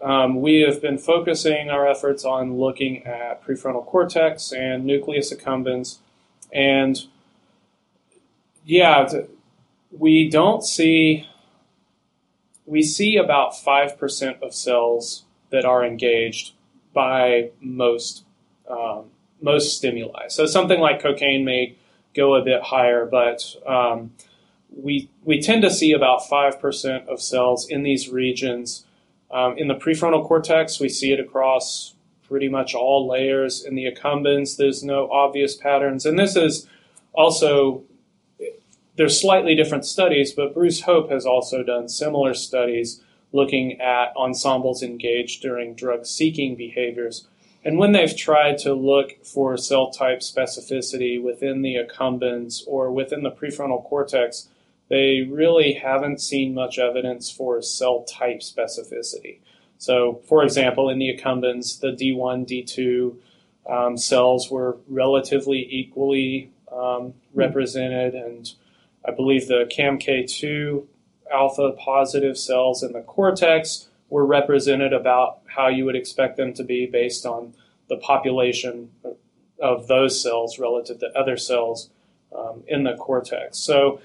Um, 0.00 0.40
we 0.40 0.60
have 0.60 0.80
been 0.80 0.96
focusing 0.96 1.70
our 1.70 1.84
efforts 1.84 2.24
on 2.24 2.56
looking 2.56 3.04
at 3.04 3.44
prefrontal 3.44 3.84
cortex 3.84 4.52
and 4.52 4.84
nucleus 4.84 5.34
accumbens, 5.34 5.98
and 6.52 6.96
yeah, 8.64 9.08
we 9.90 10.30
don't 10.30 10.62
see 10.64 11.26
we 12.64 12.84
see 12.84 13.16
about 13.16 13.54
5% 13.54 14.40
of 14.40 14.54
cells 14.54 15.24
that 15.50 15.64
are 15.64 15.84
engaged 15.84 16.52
by 16.94 17.50
most 17.60 18.22
um, 18.68 19.06
most 19.40 19.76
stimuli. 19.76 20.28
So 20.28 20.46
something 20.46 20.80
like 20.80 21.02
cocaine 21.02 21.44
may 21.44 21.76
go 22.14 22.34
a 22.34 22.42
bit 22.42 22.62
higher, 22.62 23.06
but 23.06 23.54
um, 23.66 24.12
we 24.74 25.10
we 25.24 25.40
tend 25.40 25.62
to 25.62 25.70
see 25.70 25.92
about 25.92 26.22
5% 26.22 27.06
of 27.06 27.20
cells 27.20 27.68
in 27.68 27.82
these 27.82 28.08
regions. 28.08 28.84
Um, 29.30 29.58
in 29.58 29.68
the 29.68 29.74
prefrontal 29.74 30.26
cortex, 30.26 30.80
we 30.80 30.88
see 30.88 31.12
it 31.12 31.20
across 31.20 31.94
pretty 32.26 32.48
much 32.48 32.74
all 32.74 33.08
layers. 33.08 33.64
In 33.64 33.74
the 33.74 33.86
accumbens, 33.86 34.56
there's 34.56 34.82
no 34.82 35.10
obvious 35.10 35.54
patterns, 35.54 36.06
and 36.06 36.18
this 36.18 36.36
is 36.36 36.66
also 37.12 37.84
there's 38.96 39.20
slightly 39.20 39.54
different 39.54 39.86
studies, 39.86 40.32
but 40.32 40.52
Bruce 40.52 40.82
Hope 40.82 41.10
has 41.10 41.24
also 41.24 41.62
done 41.62 41.88
similar 41.88 42.34
studies 42.34 43.00
looking 43.32 43.80
at 43.80 44.12
ensembles 44.16 44.82
engaged 44.82 45.40
during 45.40 45.74
drug 45.74 46.04
seeking 46.04 46.56
behaviors. 46.56 47.28
And 47.68 47.76
when 47.76 47.92
they've 47.92 48.16
tried 48.16 48.56
to 48.60 48.72
look 48.72 49.22
for 49.26 49.58
cell 49.58 49.90
type 49.90 50.20
specificity 50.20 51.22
within 51.22 51.60
the 51.60 51.74
accumbens 51.74 52.62
or 52.66 52.90
within 52.90 53.22
the 53.22 53.30
prefrontal 53.30 53.84
cortex, 53.84 54.48
they 54.88 55.28
really 55.30 55.74
haven't 55.74 56.22
seen 56.22 56.54
much 56.54 56.78
evidence 56.78 57.30
for 57.30 57.60
cell 57.60 58.04
type 58.04 58.40
specificity. 58.40 59.40
So, 59.76 60.22
for 60.26 60.42
example, 60.42 60.88
in 60.88 60.98
the 60.98 61.14
accumbens, 61.14 61.80
the 61.80 61.88
D1, 61.88 62.48
D2 62.48 63.16
um, 63.70 63.98
cells 63.98 64.50
were 64.50 64.78
relatively 64.88 65.68
equally 65.70 66.50
um, 66.72 67.12
represented, 67.34 68.14
and 68.14 68.50
I 69.04 69.10
believe 69.10 69.46
the 69.46 69.70
CAMK2 69.70 70.86
alpha 71.30 71.72
positive 71.72 72.38
cells 72.38 72.82
in 72.82 72.92
the 72.92 73.02
cortex 73.02 73.90
were 74.10 74.24
represented 74.24 74.92
about 74.92 75.40
how 75.46 75.68
you 75.68 75.84
would 75.84 75.96
expect 75.96 76.36
them 76.36 76.52
to 76.54 76.64
be 76.64 76.86
based 76.86 77.26
on 77.26 77.54
the 77.88 77.96
population 77.96 78.90
of 79.60 79.86
those 79.88 80.22
cells 80.22 80.58
relative 80.58 80.98
to 81.00 81.06
other 81.18 81.36
cells 81.36 81.90
um, 82.36 82.62
in 82.66 82.84
the 82.84 82.94
cortex. 82.94 83.58
So 83.58 84.00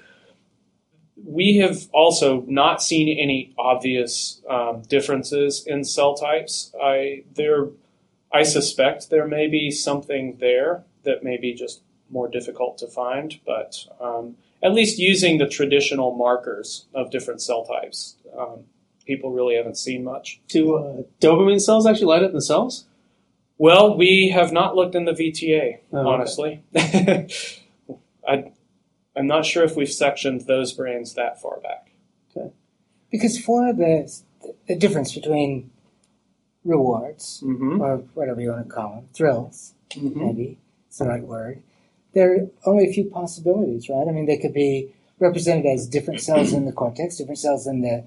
we 1.22 1.56
have 1.56 1.88
also 1.92 2.44
not 2.46 2.82
seen 2.82 3.08
any 3.18 3.54
obvious 3.58 4.42
um, 4.48 4.82
differences 4.82 5.64
in 5.66 5.84
cell 5.84 6.14
types. 6.14 6.74
I 6.82 7.24
there, 7.34 7.68
I 8.32 8.42
suspect 8.42 9.10
there 9.10 9.28
may 9.28 9.46
be 9.46 9.70
something 9.70 10.36
there 10.38 10.84
that 11.04 11.22
may 11.22 11.36
be 11.36 11.54
just 11.54 11.82
more 12.10 12.28
difficult 12.28 12.78
to 12.78 12.86
find, 12.86 13.38
but 13.46 13.86
um, 14.00 14.36
at 14.62 14.72
least 14.72 14.98
using 14.98 15.38
the 15.38 15.48
traditional 15.48 16.14
markers 16.14 16.86
of 16.94 17.10
different 17.10 17.40
cell 17.40 17.64
types. 17.64 18.16
People 19.06 19.32
really 19.32 19.54
haven't 19.56 19.76
seen 19.76 20.02
much. 20.04 20.40
Do 20.48 20.76
uh, 20.76 21.02
dopamine 21.20 21.60
cells 21.60 21.86
actually 21.86 22.06
light 22.06 22.22
up 22.22 22.32
themselves? 22.32 22.86
Well, 23.58 23.96
we 23.96 24.30
have 24.30 24.52
not 24.52 24.74
looked 24.74 24.94
in 24.94 25.04
the 25.04 25.12
VTA, 25.12 25.78
Oh, 25.92 26.08
honestly. 26.08 26.62
I, 28.26 28.50
I'm 29.16 29.26
not 29.26 29.44
sure 29.46 29.62
if 29.64 29.76
we've 29.76 29.92
sectioned 29.92 30.42
those 30.42 30.72
brains 30.72 31.14
that 31.14 31.40
far 31.40 31.60
back. 31.60 31.90
Because 33.10 33.38
for 33.38 33.72
the 33.72 34.12
the 34.66 34.74
difference 34.76 35.14
between 35.14 35.70
rewards 36.64 37.40
Mm-hmm. 37.44 37.80
or 37.80 37.98
whatever 38.14 38.40
you 38.40 38.50
want 38.50 38.66
to 38.68 38.74
call 38.74 38.94
them, 38.96 39.08
thrills, 39.14 39.74
Mm-hmm. 39.90 40.18
maybe 40.26 40.58
it's 40.88 40.98
the 40.98 41.06
right 41.06 41.22
word. 41.22 41.62
There 42.14 42.34
are 42.34 42.46
only 42.66 42.88
a 42.88 42.92
few 42.92 43.04
possibilities, 43.04 43.88
right? 43.88 44.06
I 44.08 44.10
mean, 44.10 44.26
they 44.26 44.38
could 44.38 44.52
be 44.54 44.92
represented 45.20 45.66
as 45.66 45.86
different 45.86 46.20
cells 46.20 46.52
in 46.52 46.64
the 46.64 46.72
cortex, 46.72 47.16
different 47.18 47.38
cells 47.38 47.68
in 47.68 47.80
the 47.82 48.04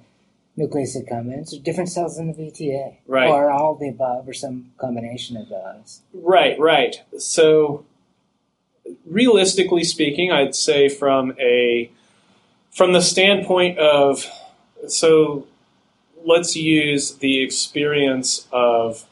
nucleus 0.58 0.98
accumbens, 0.98 1.54
or 1.54 1.62
different 1.62 1.90
cells 1.90 2.18
in 2.18 2.28
the 2.28 2.34
VTA, 2.34 2.98
Right. 3.06 3.30
or 3.30 3.52
all 3.52 3.76
the 3.76 3.90
above, 3.90 4.28
or 4.28 4.34
some 4.34 4.72
combination 4.78 5.38
of 5.38 5.48
those. 5.50 6.02
Right, 6.14 6.60
right. 6.60 7.02
So, 7.18 7.86
realistically 9.06 9.84
speaking, 9.84 10.32
I'd 10.32 10.56
say 10.56 10.90
from 10.90 11.34
a 11.40 11.92
from 12.72 12.94
the 12.94 13.02
standpoint 13.02 13.78
of 13.80 14.26
so 14.88 15.46
let's 16.26 16.56
use 16.56 17.16
the 17.16 17.42
experience 17.42 18.48
of 18.52 19.06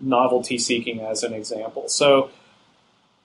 novelty 0.00 0.58
seeking 0.58 1.00
as 1.00 1.22
an 1.22 1.32
example. 1.32 1.88
So, 1.88 2.30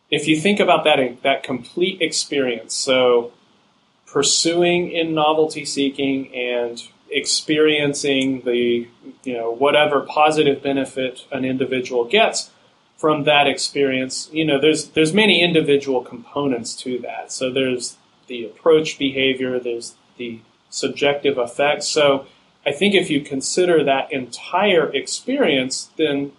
if 0.09 0.27
you 0.27 0.39
think 0.39 0.59
about 0.59 0.83
that 0.85 1.21
that 1.21 1.43
complete 1.43 2.01
experience, 2.01 2.73
so 2.73 3.33
pursuing 4.07 4.91
in 4.91 5.13
novelty 5.13 5.65
seeking 5.65 6.33
and 6.33 6.81
experiencing 7.09 8.41
the 8.41 8.87
you 9.23 9.33
know 9.33 9.51
whatever 9.51 10.01
positive 10.01 10.61
benefit 10.61 11.25
an 11.31 11.45
individual 11.45 12.05
gets 12.05 12.51
from 12.97 13.25
that 13.25 13.47
experience, 13.47 14.29
you 14.33 14.43
know, 14.43 14.59
there's 14.59 14.89
there's 14.89 15.13
many 15.13 15.41
individual 15.41 16.01
components 16.01 16.75
to 16.75 16.97
that. 16.99 17.31
So 17.31 17.51
there's 17.51 17.97
the 18.25 18.45
approach 18.45 18.97
behavior, 18.97 19.59
there's 19.59 19.95
the 20.17 20.41
subjective 20.69 21.37
effects. 21.37 21.87
So 21.87 22.25
I 22.65 22.71
think 22.71 22.95
if 22.95 23.09
you 23.09 23.21
consider 23.21 23.83
that 23.83 24.11
entire 24.11 24.91
experience, 24.93 25.91
then 25.95 26.33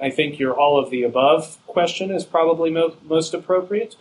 I 0.00 0.10
think 0.10 0.38
your 0.38 0.54
all 0.54 0.78
of 0.78 0.90
the 0.90 1.02
above 1.02 1.58
question 1.66 2.10
is 2.10 2.24
probably 2.24 2.70
mo- 2.70 2.96
most 3.02 3.34
appropriate. 3.34 3.96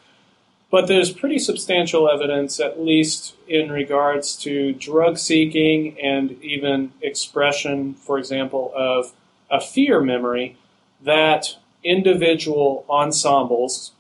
But 0.74 0.88
there's 0.88 1.12
pretty 1.12 1.38
substantial 1.38 2.10
evidence, 2.10 2.60
at 2.60 2.82
least 2.84 3.36
in 3.48 3.72
regards 3.72 4.36
to 4.38 4.74
drug 4.74 5.20
seeking 5.20 5.96
and 6.02 6.32
even 6.42 6.94
expression, 7.00 7.94
for 7.94 8.18
example, 8.18 8.74
of 8.76 9.14
a 9.52 9.62
fear 9.62 10.02
memory, 10.02 10.58
that 11.00 11.58
individual 11.84 12.88
ensembles 12.90 13.92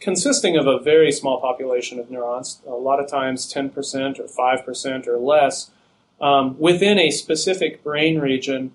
consisting 0.00 0.56
of 0.56 0.66
a 0.66 0.78
very 0.78 1.12
small 1.12 1.38
population 1.38 1.98
of 1.98 2.10
neurons, 2.10 2.62
a 2.66 2.70
lot 2.70 2.98
of 2.98 3.10
times 3.10 3.52
10% 3.52 4.18
or 4.18 4.24
5% 4.24 5.06
or 5.06 5.18
less, 5.18 5.70
um, 6.18 6.58
within 6.58 6.98
a 6.98 7.10
specific 7.10 7.84
brain 7.84 8.18
region 8.20 8.72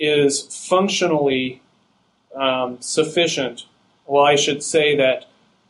is 0.00 0.42
functionally 0.68 1.62
um, 2.34 2.78
sufficient. 2.80 3.66
Well, 4.04 4.24
I 4.24 4.34
should 4.34 4.64
say 4.64 4.96
that 4.96 5.26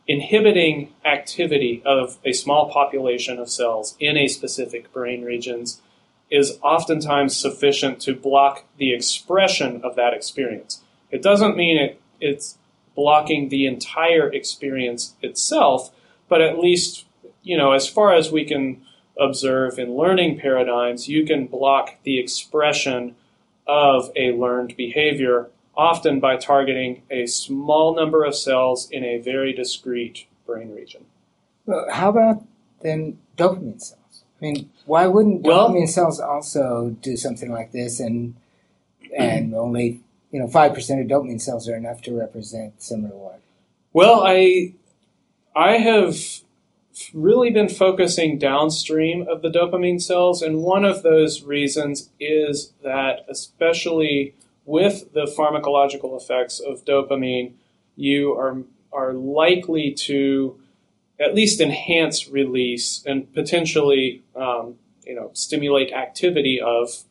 inhibiting 0.07 0.93
activity 1.03 1.81
of 1.85 2.17
a 2.23 2.31
small 2.31 2.71
population 2.71 3.39
of 3.39 3.49
cells 3.49 3.95
in 3.99 4.17
a 4.17 4.27
specific 4.27 4.91
brain 4.93 5.23
regions 5.23 5.81
is 6.29 6.57
oftentimes 6.61 7.35
sufficient 7.35 7.99
to 8.01 8.15
block 8.15 8.63
the 8.77 8.93
expression 8.93 9.81
of 9.83 9.95
that 9.95 10.13
experience. 10.13 10.81
It 11.11 11.21
doesn't 11.21 11.55
mean 11.55 11.77
it, 11.77 12.01
it's 12.19 12.57
blocking 12.95 13.49
the 13.49 13.65
entire 13.65 14.31
experience 14.31 15.13
itself, 15.21 15.91
but 16.27 16.41
at 16.41 16.59
least, 16.59 17.05
you 17.43 17.57
know, 17.57 17.71
as 17.71 17.87
far 17.87 18.13
as 18.13 18.31
we 18.31 18.43
can 18.43 18.81
observe 19.19 19.79
in 19.79 19.95
learning 19.95 20.39
paradigms, 20.39 21.07
you 21.07 21.25
can 21.25 21.47
block 21.47 21.95
the 22.03 22.19
expression 22.19 23.15
of 23.67 24.11
a 24.15 24.31
learned 24.33 24.75
behavior, 24.75 25.49
often 25.77 26.19
by 26.19 26.35
targeting 26.35 27.03
a 27.11 27.27
small 27.27 27.95
number 27.95 28.25
of 28.25 28.35
cells 28.35 28.89
in 28.89 29.03
a 29.03 29.19
very 29.19 29.53
discrete 29.53 30.25
brain 30.45 30.73
region. 30.73 31.05
Well, 31.65 31.85
how 31.91 32.09
about 32.09 32.43
then 32.81 33.19
dopamine 33.37 33.79
cells? 33.81 34.23
I 34.41 34.45
mean, 34.45 34.69
why 34.85 35.07
wouldn't 35.07 35.43
Well- 35.43 35.69
dopamine 35.69 35.87
cells 35.87 36.19
also 36.19 36.95
do 37.01 37.15
something 37.15 37.51
like 37.51 37.71
this 37.71 37.99
and 37.99 38.35
and 39.15 39.53
only 39.65 40.01
you 40.31 40.39
know 40.39 40.47
five 40.47 40.73
percent 40.73 40.99
of 40.99 41.07
dopamine 41.07 41.39
cells 41.39 41.69
are 41.69 41.75
enough 41.75 42.01
to 42.03 42.17
represent 42.17 42.81
some 42.81 43.05
reward? 43.05 43.39
Well, 43.93 44.23
I 44.25 44.73
I 45.55 45.73
have 45.77 46.17
really 47.13 47.51
been 47.51 47.69
focusing 47.69 48.39
downstream 48.39 49.27
of 49.27 49.43
the 49.43 49.49
dopamine 49.49 50.01
cells, 50.01 50.41
and 50.41 50.63
one 50.63 50.83
of 50.83 51.03
those 51.03 51.43
reasons 51.43 52.09
is 52.19 52.73
that, 52.83 53.25
especially 53.29 54.33
with 54.67 55.13
the 55.13 55.25
pharmacological 55.25 56.21
effects 56.21 56.59
of 56.59 56.85
dopamine, 56.85 57.53
you 57.95 58.33
are 58.33 58.63
are 58.93 59.13
likely 59.13 59.91
to 59.91 60.59
at 61.19 61.33
least 61.33 61.59
enhance 61.59 62.27
release 62.29 63.03
and 63.05 63.33
potentially, 63.33 64.23
um, 64.35 64.75
you 65.05 65.15
know, 65.15 65.31
stimulate 65.33 65.91
activity 65.91 66.59
of 66.61 67.03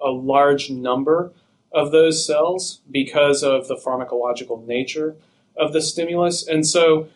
a 0.00 0.10
large 0.10 0.70
number 0.70 1.32
of 1.72 1.92
those 1.92 2.24
cells 2.24 2.80
because 2.90 3.42
of 3.42 3.68
the 3.68 3.76
pharmacological 3.76 4.64
nature 4.66 5.16
of 5.56 5.72
the 5.72 5.82
stimulus. 5.82 6.46
And 6.46 6.66
so, 6.66 7.08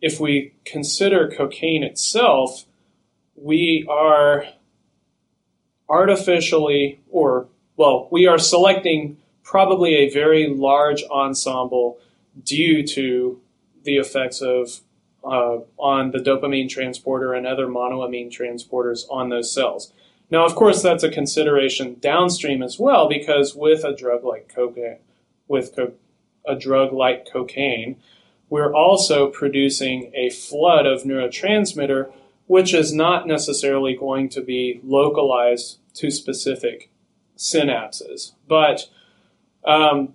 if 0.00 0.20
we 0.20 0.52
consider 0.64 1.28
cocaine 1.28 1.82
itself, 1.82 2.66
we 3.34 3.86
are 3.88 4.46
artificially, 5.88 7.00
or, 7.10 7.48
well, 7.76 8.08
we 8.10 8.26
are 8.26 8.38
selecting 8.38 9.18
probably 9.42 9.94
a 9.94 10.10
very 10.10 10.48
large 10.48 11.04
ensemble 11.04 11.98
due 12.42 12.86
to 12.86 13.40
the 13.84 13.96
effects 13.96 14.40
of 14.40 14.80
uh, 15.24 15.58
on 15.78 16.12
the 16.12 16.18
dopamine 16.18 16.68
transporter 16.68 17.34
and 17.34 17.46
other 17.46 17.66
monoamine 17.66 18.30
transporters 18.30 19.04
on 19.10 19.28
those 19.28 19.52
cells. 19.52 19.92
Now, 20.30 20.44
of 20.44 20.54
course, 20.54 20.82
that's 20.82 21.04
a 21.04 21.10
consideration 21.10 21.96
downstream 22.00 22.62
as 22.62 22.78
well, 22.78 23.08
because 23.08 23.54
with 23.54 23.84
a 23.84 23.94
drug 23.94 24.24
like 24.24 24.52
cocaine, 24.52 24.98
with 25.48 25.74
co- 25.74 25.94
a 26.46 26.56
drug 26.56 26.92
like 26.92 27.28
cocaine, 27.30 27.96
we're 28.48 28.74
also 28.74 29.28
producing 29.28 30.12
a 30.14 30.30
flood 30.30 30.86
of 30.86 31.02
neurotransmitter, 31.02 32.12
which 32.46 32.72
is 32.72 32.92
not 32.92 33.26
necessarily 33.26 33.96
going 33.96 34.28
to 34.30 34.40
be 34.40 34.80
localized 34.84 35.78
to 35.94 36.10
specific 36.10 36.90
synapses. 37.36 38.32
But 38.48 38.88
um, 39.64 40.14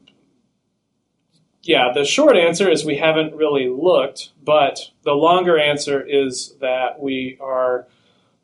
yeah, 1.63 1.91
the 1.93 2.05
short 2.05 2.35
answer 2.35 2.69
is 2.69 2.83
we 2.83 2.97
haven't 2.97 3.35
really 3.35 3.69
looked, 3.69 4.31
but 4.43 4.91
the 5.03 5.13
longer 5.13 5.59
answer 5.59 6.01
is 6.01 6.55
that 6.59 6.99
we 6.99 7.37
are 7.41 7.87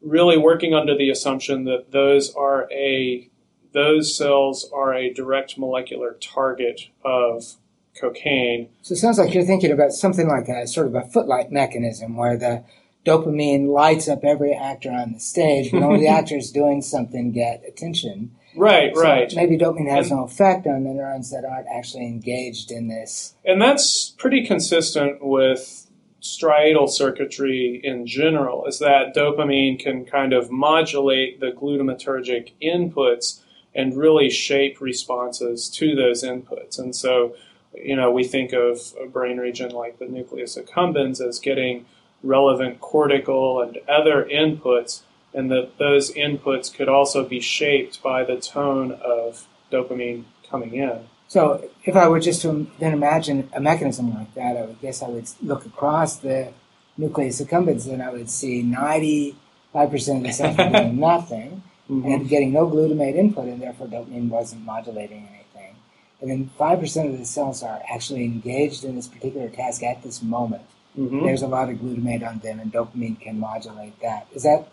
really 0.01 0.37
working 0.37 0.73
under 0.73 0.95
the 0.95 1.09
assumption 1.09 1.63
that 1.65 1.91
those 1.91 2.33
are 2.35 2.71
a 2.71 3.29
those 3.73 4.15
cells 4.15 4.69
are 4.73 4.93
a 4.93 5.13
direct 5.13 5.57
molecular 5.57 6.17
target 6.21 6.89
of 7.03 7.55
cocaine. 7.99 8.69
So 8.81 8.93
it 8.93 8.97
sounds 8.97 9.17
like 9.17 9.33
you're 9.33 9.43
thinking 9.43 9.71
about 9.71 9.91
something 9.91 10.27
like 10.27 10.47
a 10.47 10.67
sort 10.67 10.87
of 10.87 10.95
a 10.95 11.03
footlight 11.03 11.51
mechanism 11.51 12.15
where 12.15 12.37
the 12.37 12.63
dopamine 13.05 13.67
lights 13.67 14.07
up 14.07 14.23
every 14.23 14.53
actor 14.53 14.91
on 14.91 15.13
the 15.13 15.19
stage, 15.19 15.71
and 15.71 15.83
only 15.83 16.01
the 16.01 16.07
actors 16.19 16.51
doing 16.51 16.81
something 16.81 17.31
get 17.31 17.63
attention. 17.67 18.31
Right, 18.57 18.95
So 18.95 19.01
right. 19.01 19.33
Maybe 19.35 19.57
dopamine 19.57 19.89
has 19.89 20.09
And- 20.09 20.19
no 20.19 20.25
effect 20.25 20.67
on 20.67 20.83
the 20.83 20.91
neurons 20.91 21.31
that 21.31 21.45
aren't 21.45 21.67
actually 21.67 22.05
engaged 22.05 22.71
in 22.71 22.87
this. 22.87 23.35
And 23.45 23.61
that's 23.61 24.09
pretty 24.17 24.45
consistent 24.45 25.23
with 25.23 25.87
striatal 26.21 26.89
circuitry 26.89 27.79
in 27.83 28.05
general, 28.07 28.65
is 28.65 28.79
that 28.79 29.15
dopamine 29.15 29.79
can 29.79 30.03
kind 30.05 30.33
of 30.33 30.51
modulate 30.51 31.39
the 31.39 31.51
glutamatergic 31.51 32.51
inputs 32.61 33.39
and 33.75 33.95
really 33.95 34.29
shape 34.29 34.81
responses 34.81 35.69
to 35.69 35.95
those 35.95 36.23
inputs. 36.23 36.79
And 36.79 36.95
so, 36.95 37.35
you 37.75 37.95
know, 37.95 38.11
we 38.11 38.23
think 38.23 38.51
of 38.51 38.93
a 39.01 39.05
brain 39.05 39.37
region 39.37 39.69
like 39.71 39.99
the 39.99 40.07
nucleus 40.07 40.57
accumbens 40.57 41.21
as 41.21 41.39
getting 41.39 41.85
relevant 42.23 42.81
cortical 42.81 43.61
and 43.61 43.77
other 43.87 44.27
inputs, 44.29 45.01
and 45.37 45.51
that 45.51 45.77
those 45.77 46.11
inputs 46.13 46.73
could 46.73 46.89
also 46.89 47.23
be 47.23 47.39
shaped 47.39 48.01
by 48.01 48.23
the 48.23 48.37
tone 48.37 48.91
of 48.93 49.47
dopamine 49.71 50.23
coming 50.49 50.73
in. 50.73 50.99
So 51.27 51.69
if 51.83 51.95
I 51.95 52.07
were 52.07 52.19
just 52.19 52.41
to 52.41 52.65
then 52.79 52.93
imagine 52.93 53.47
a 53.53 53.59
mechanism 53.59 54.13
like 54.15 54.33
that, 54.33 54.57
I 54.57 54.61
would 54.61 54.81
guess 54.81 55.03
I 55.03 55.09
would 55.09 55.29
look 55.43 55.65
across 55.65 56.15
the 56.17 56.51
nucleus 56.97 57.39
accumbens 57.39 57.85
and 57.91 58.01
I 58.01 58.09
would 58.11 58.31
see 58.31 58.63
95% 58.63 59.35
of 59.75 60.23
the 60.23 60.31
cells 60.31 60.57
were 60.57 60.69
doing 60.71 60.99
nothing 60.99 61.61
and 61.89 62.27
getting 62.27 62.51
no 62.51 62.67
glutamate 62.67 63.15
input, 63.15 63.45
and 63.45 63.61
therefore 63.61 63.87
dopamine 63.87 64.27
wasn't 64.27 64.65
modulating 64.65 65.25
anything. 65.31 65.75
And 66.19 66.29
then 66.29 66.49
5% 66.59 67.13
of 67.13 67.17
the 67.17 67.25
cells 67.25 67.63
are 67.63 67.79
actually 67.93 68.25
engaged 68.25 68.83
in 68.83 68.95
this 68.95 69.07
particular 69.07 69.47
task 69.49 69.83
at 69.83 70.03
this 70.03 70.21
moment. 70.21 70.63
Mhm. 70.97 71.23
There's 71.23 71.43
a 71.43 71.47
lot 71.47 71.69
of 71.69 71.77
glutamate 71.77 72.27
on 72.27 72.39
them, 72.39 72.59
and 72.59 72.73
dopamine 72.73 73.19
can 73.21 73.39
modulate 73.39 73.97
that. 74.01 74.27
Is 74.33 74.43
that 74.43 74.67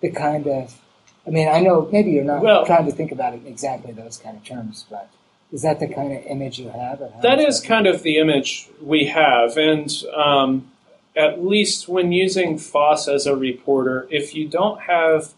the 0.00 0.10
kind 0.10 0.46
of 0.46 0.80
I 1.26 1.30
mean, 1.30 1.48
I 1.48 1.58
know 1.60 1.88
maybe 1.90 2.12
you're 2.12 2.24
not 2.24 2.40
Well- 2.40 2.64
trying 2.64 2.86
to 2.86 2.92
think 2.92 3.10
about 3.10 3.34
it 3.34 3.40
in 3.40 3.46
exactly 3.48 3.92
those 3.92 4.16
kind 4.16 4.36
of 4.36 4.44
terms, 4.44 4.86
but 4.88 5.08
is 5.52 5.62
that 5.62 5.80
the 5.80 5.88
kind 5.88 6.12
of 6.12 6.24
image 6.26 6.58
you 6.58 6.68
have? 6.68 7.00
That 7.22 7.40
kind 7.60 7.86
of 7.86 8.02
the 8.02 8.18
image 8.18 8.68
we 8.80 9.06
have, 9.06 9.56
and 9.56 9.90
um, 10.14 10.70
at 11.16 11.44
least 11.44 11.88
when 11.88 12.12
using 12.12 12.58
FOSS 12.58 13.08
as 13.08 13.26
a 13.26 13.34
reporter, 13.34 14.06
if 14.10 14.34
you 14.34 14.46
don't 14.46 14.82
have 14.82 15.32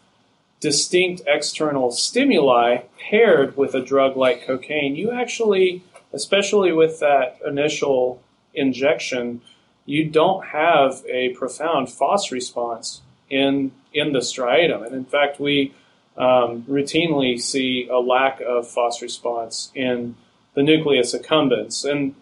distinct 0.59 1.21
external 1.25 1.91
stimuli 1.91 2.79
paired 2.99 3.55
with 3.55 3.73
a 3.73 3.81
drug 3.81 4.17
like 4.17 4.45
cocaine, 4.45 4.95
you 4.95 5.11
actually, 5.11 5.83
especially 6.11 6.71
with 6.71 6.99
that 6.99 7.37
initial 7.45 8.21
injection, 8.53 9.41
you 9.85 10.05
don't 10.05 10.47
have 10.47 11.03
a 11.07 11.29
profound 11.29 11.89
FOSS 11.89 12.31
response 12.31 13.01
in 13.29 13.71
in 13.93 14.13
the 14.13 14.19
striatum. 14.19 14.85
And 14.85 14.95
in 14.95 15.05
fact, 15.05 15.39
we 15.39 15.73
um, 16.17 16.63
routinely 16.63 17.39
see 17.39 17.87
a 17.89 17.97
lack 17.97 18.41
of 18.41 18.67
FOS 18.67 19.01
response 19.01 19.71
in 19.73 20.15
the 20.53 20.63
nucleus 20.63 21.15
accumbens. 21.15 21.89
And 21.89 22.15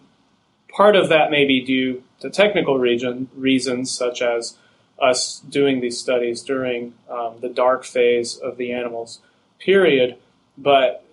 part 0.68 0.96
of 0.96 1.08
that 1.08 1.30
may 1.30 1.44
be 1.44 1.60
due 1.60 2.02
to 2.20 2.30
technical 2.30 2.78
region, 2.78 3.28
reasons, 3.34 3.90
such 3.90 4.22
as 4.22 4.56
us 4.98 5.40
doing 5.40 5.80
these 5.80 5.98
studies 5.98 6.42
during 6.42 6.94
um, 7.10 7.36
the 7.40 7.48
dark 7.48 7.84
phase 7.84 8.36
of 8.36 8.56
the 8.56 8.72
animal's 8.72 9.20
period. 9.58 10.16
But 10.56 11.04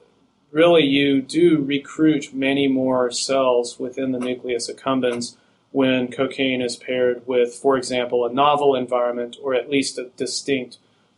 really, 0.51 0.83
you 0.83 1.21
do 1.21 1.61
recruit 1.61 2.33
many 2.33 2.67
more 2.67 3.11
cells 3.11 3.79
within 3.79 4.11
the 4.11 4.19
nucleus 4.19 4.69
accumbens 4.69 5.35
when 5.75 6.07
cocaine 6.09 6.61
is 6.61 6.77
paired 6.77 7.21
with, 7.27 7.53
for 7.53 7.75
example, 7.75 8.25
a 8.25 8.31
novel 8.31 8.75
environment 8.75 9.35
or 9.43 9.53
at 9.53 9.69
least 9.69 9.97
a 9.97 10.05
distinct 10.15 10.77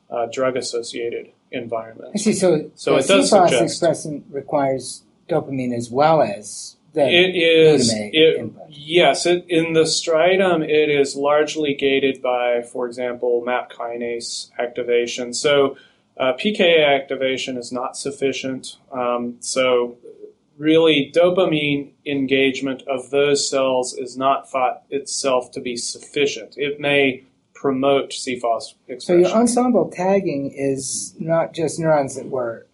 uh, 0.09 0.25
drug 0.31 0.57
associated 0.57 1.27
environment. 1.51 2.11
I 2.15 2.17
see. 2.17 2.33
So, 2.33 2.71
So 2.73 2.93
the 2.93 2.97
it 2.97 3.07
does 3.07 3.29
suggest- 3.29 3.61
expressant 3.63 4.23
requires 4.31 5.03
dopamine 5.29 5.75
as 5.77 5.91
well 5.91 6.23
as 6.23 6.75
the 6.93 7.07
It 7.07 7.35
is, 7.35 7.93
glutamate 7.93 8.09
it, 8.13 8.37
input. 8.39 8.63
yes, 8.69 9.27
it, 9.27 9.45
in 9.47 9.73
the 9.73 9.83
striatum, 9.83 10.63
it 10.67 10.89
is 10.89 11.15
largely 11.15 11.75
gated 11.75 12.19
by, 12.23 12.63
for 12.63 12.87
example, 12.87 13.43
MAP 13.45 13.71
kinase 13.71 14.49
activation. 14.57 15.35
So, 15.35 15.77
uh, 16.19 16.33
PKA 16.33 16.83
activation 16.99 17.57
is 17.57 17.71
not 17.71 17.95
sufficient. 17.95 18.77
Um, 18.91 19.35
so, 19.39 19.97
really, 20.57 21.11
dopamine 21.13 21.91
engagement 22.05 22.83
of 22.83 23.09
those 23.09 23.49
cells 23.49 23.93
is 23.93 24.17
not 24.17 24.49
thought 24.49 24.83
itself 24.89 25.51
to 25.51 25.61
be 25.61 25.75
sufficient. 25.75 26.55
It 26.57 26.79
may 26.79 27.23
promote 27.53 28.11
CFOS 28.11 28.75
expression. 28.87 28.99
So 28.99 29.15
your 29.15 29.29
ensemble 29.29 29.89
tagging 29.89 30.51
is 30.51 31.15
not 31.19 31.53
just 31.53 31.79
neurons 31.79 32.15
that 32.15 32.27
were 32.27 32.67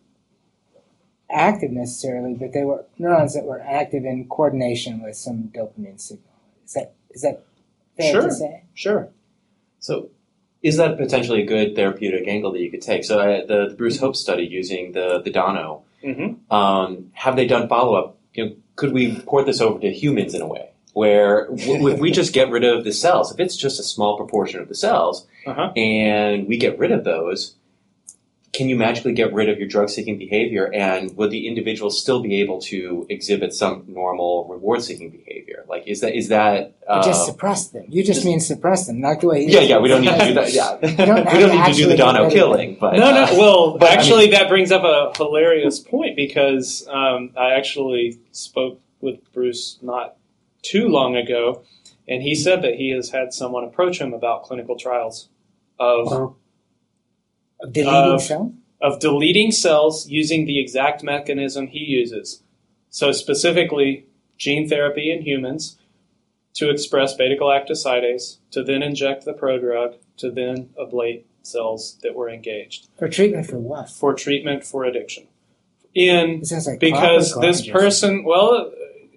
active 1.32 1.72
necessarily, 1.72 2.34
but 2.34 2.54
they 2.54 2.64
were 2.64 2.86
neurons 2.98 3.34
that 3.34 3.46
were 3.46 3.62
active 3.62 4.06
in 4.06 4.28
coordination 4.28 5.02
with 5.02 5.16
some 5.16 5.52
dopamine 5.56 6.00
signal. 6.00 6.26
Is 6.66 6.74
that 6.74 6.94
is 7.12 7.22
that 7.22 7.44
fair 7.98 8.12
Sure. 8.14 8.22
to 8.24 8.32
say? 8.32 8.64
sure. 8.74 9.10
So, 9.80 10.10
is 10.62 10.78
that 10.78 10.98
potentially 10.98 11.44
a 11.44 11.46
good 11.46 11.76
therapeutic 11.76 12.28
angle 12.28 12.52
that 12.54 12.62
you 12.62 12.72
could 12.72 12.82
take? 12.82 13.04
So, 13.04 13.20
uh, 13.20 13.46
the, 13.46 13.70
the 13.70 13.76
Bruce 13.76 14.00
Hope 14.00 14.16
study 14.16 14.44
using 14.46 14.94
the 14.94 15.22
the 15.24 15.32
Dono, 15.32 15.84
hmm 16.04 16.54
um, 16.54 17.12
have 17.14 17.36
they 17.36 17.48
done 17.48 17.68
follow 17.70 17.96
up? 17.96 18.18
You 18.34 18.46
know, 18.46 18.56
could 18.76 18.92
we 18.94 19.20
port 19.22 19.46
this 19.46 19.62
over 19.62 19.80
to 19.80 19.92
humans 19.92 20.34
in 20.34 20.42
a 20.42 20.48
way 20.48 20.70
where 20.94 21.48
w- 21.48 21.88
if 21.88 22.00
we 22.00 22.12
just 22.12 22.34
get 22.34 22.50
rid 22.52 22.64
of 22.64 22.84
the 22.84 22.92
cells, 22.92 23.32
if 23.32 23.40
it's 23.40 23.56
just 23.58 23.80
a 23.80 23.84
small 23.84 24.18
proportion 24.18 24.60
of 24.60 24.68
the 24.68 24.76
cells, 24.76 25.26
Uh-huh. 25.48 25.72
and 25.76 26.48
we 26.48 26.58
get 26.58 26.78
rid 26.78 26.92
of 26.92 27.04
those, 27.04 27.56
can 28.54 28.70
you 28.70 28.76
magically 28.76 29.14
get 29.14 29.34
rid 29.34 29.50
of 29.50 29.58
your 29.58 29.68
drug 29.68 29.90
seeking 29.90 30.18
behavior? 30.20 30.72
And 30.72 31.18
would 31.18 31.32
the 31.32 31.48
individual 31.48 31.90
still 31.90 32.22
be 32.22 32.40
able 32.42 32.62
to 32.62 33.06
exhibit 33.10 33.52
some 33.54 33.84
normal 33.88 34.48
reward 34.48 34.84
seeking 34.84 35.10
behavior? 35.10 35.66
Like, 35.68 35.88
is 35.88 36.02
that 36.02 36.16
is 36.16 36.28
that? 36.30 36.76
You 36.88 37.02
just 37.04 37.24
Uh, 37.24 37.32
suppress 37.32 37.68
them. 37.70 37.86
You 37.90 38.04
just 38.04 38.24
mean 38.24 38.40
suppress 38.40 38.86
them, 38.86 39.02
not 39.02 39.22
the 39.22 39.28
way. 39.28 39.46
yeah, 39.46 39.62
yeah. 39.62 39.80
We 39.80 39.88
don't 39.90 40.02
need 40.02 40.18
to 40.20 40.26
do 40.28 40.34
that. 40.36 40.54
Yeah, 40.54 40.76
we 40.82 40.96
don't 40.96 41.26
don't, 41.26 41.52
need 41.52 41.66
to 41.66 41.74
do 41.74 41.88
the 41.88 41.98
Dono 41.98 42.14
get 42.14 42.20
rid 42.20 42.28
of 42.28 42.32
killing. 42.34 42.78
But 42.80 42.94
no, 42.94 43.12
no. 43.12 43.24
uh, 43.24 43.28
Well, 43.32 43.78
but 43.80 43.90
I 43.90 43.94
actually, 43.94 44.30
that 44.32 44.50
brings 44.50 44.72
up 44.72 44.84
a 44.84 45.12
hilarious 45.18 45.80
point 45.80 46.16
because 46.16 46.88
um, 46.88 47.32
I 47.36 47.54
actually 47.54 48.20
spoke 48.32 48.80
with 49.02 49.20
Bruce 49.34 49.80
not 49.82 50.16
too 50.62 50.88
long 50.90 51.16
ago, 51.16 51.64
and 52.08 52.22
he 52.22 52.36
said 52.36 52.62
that 52.62 52.76
he 52.76 52.92
has 52.92 53.10
had 53.10 53.34
someone 53.34 53.64
approach 53.64 54.00
him 54.00 54.14
about 54.14 54.44
clinical 54.44 54.78
trials 54.78 55.30
of 55.80 56.06
Wow. 56.06 56.36
Deleting 57.72 58.14
Uh, 58.16 58.18
cell. 58.20 58.54
of 58.82 59.00
deleting 59.00 59.52
cells 59.52 60.10
using 60.10 60.46
the 60.46 60.60
exact 60.60 61.04
mechanism 61.04 61.68
he 61.68 61.80
uses. 61.80 62.44
So 62.90 63.12
specifically, 63.12 64.06
gene 64.38 64.68
therapy 64.68 65.12
in 65.12 65.22
humans 65.22 65.78
to 66.56 66.70
express 66.70 67.16
beta-galactosidase, 67.16 68.38
to 68.52 68.64
then 68.64 68.84
inject 68.84 69.26
the 69.26 69.34
prodrug, 69.34 69.96
to 70.18 70.30
then 70.30 70.70
ablate 70.80 71.24
cells 71.42 71.98
that 72.04 72.14
were 72.16 72.30
engaged 72.30 72.88
For 72.98 73.08
treatment 73.10 73.48
for 73.48 73.58
what? 73.58 73.90
for 73.90 74.14
treatment 74.14 74.64
for 74.64 74.86
addiction. 74.86 75.26
In 75.94 76.42
like 76.66 76.80
because 76.80 77.36
this 77.42 77.68
person 77.68 78.24
well 78.24 78.72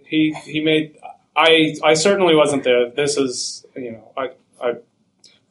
he 0.07 0.35
he 0.45 0.61
made 0.61 0.97
i 1.37 1.75
i 1.85 1.95
certainly 1.95 2.35
wasn't 2.35 2.65
there 2.65 2.91
this 2.91 3.17
is 3.17 3.65
you 3.77 3.93
know 3.93 4.13
i 4.17 4.31
i 4.61 4.75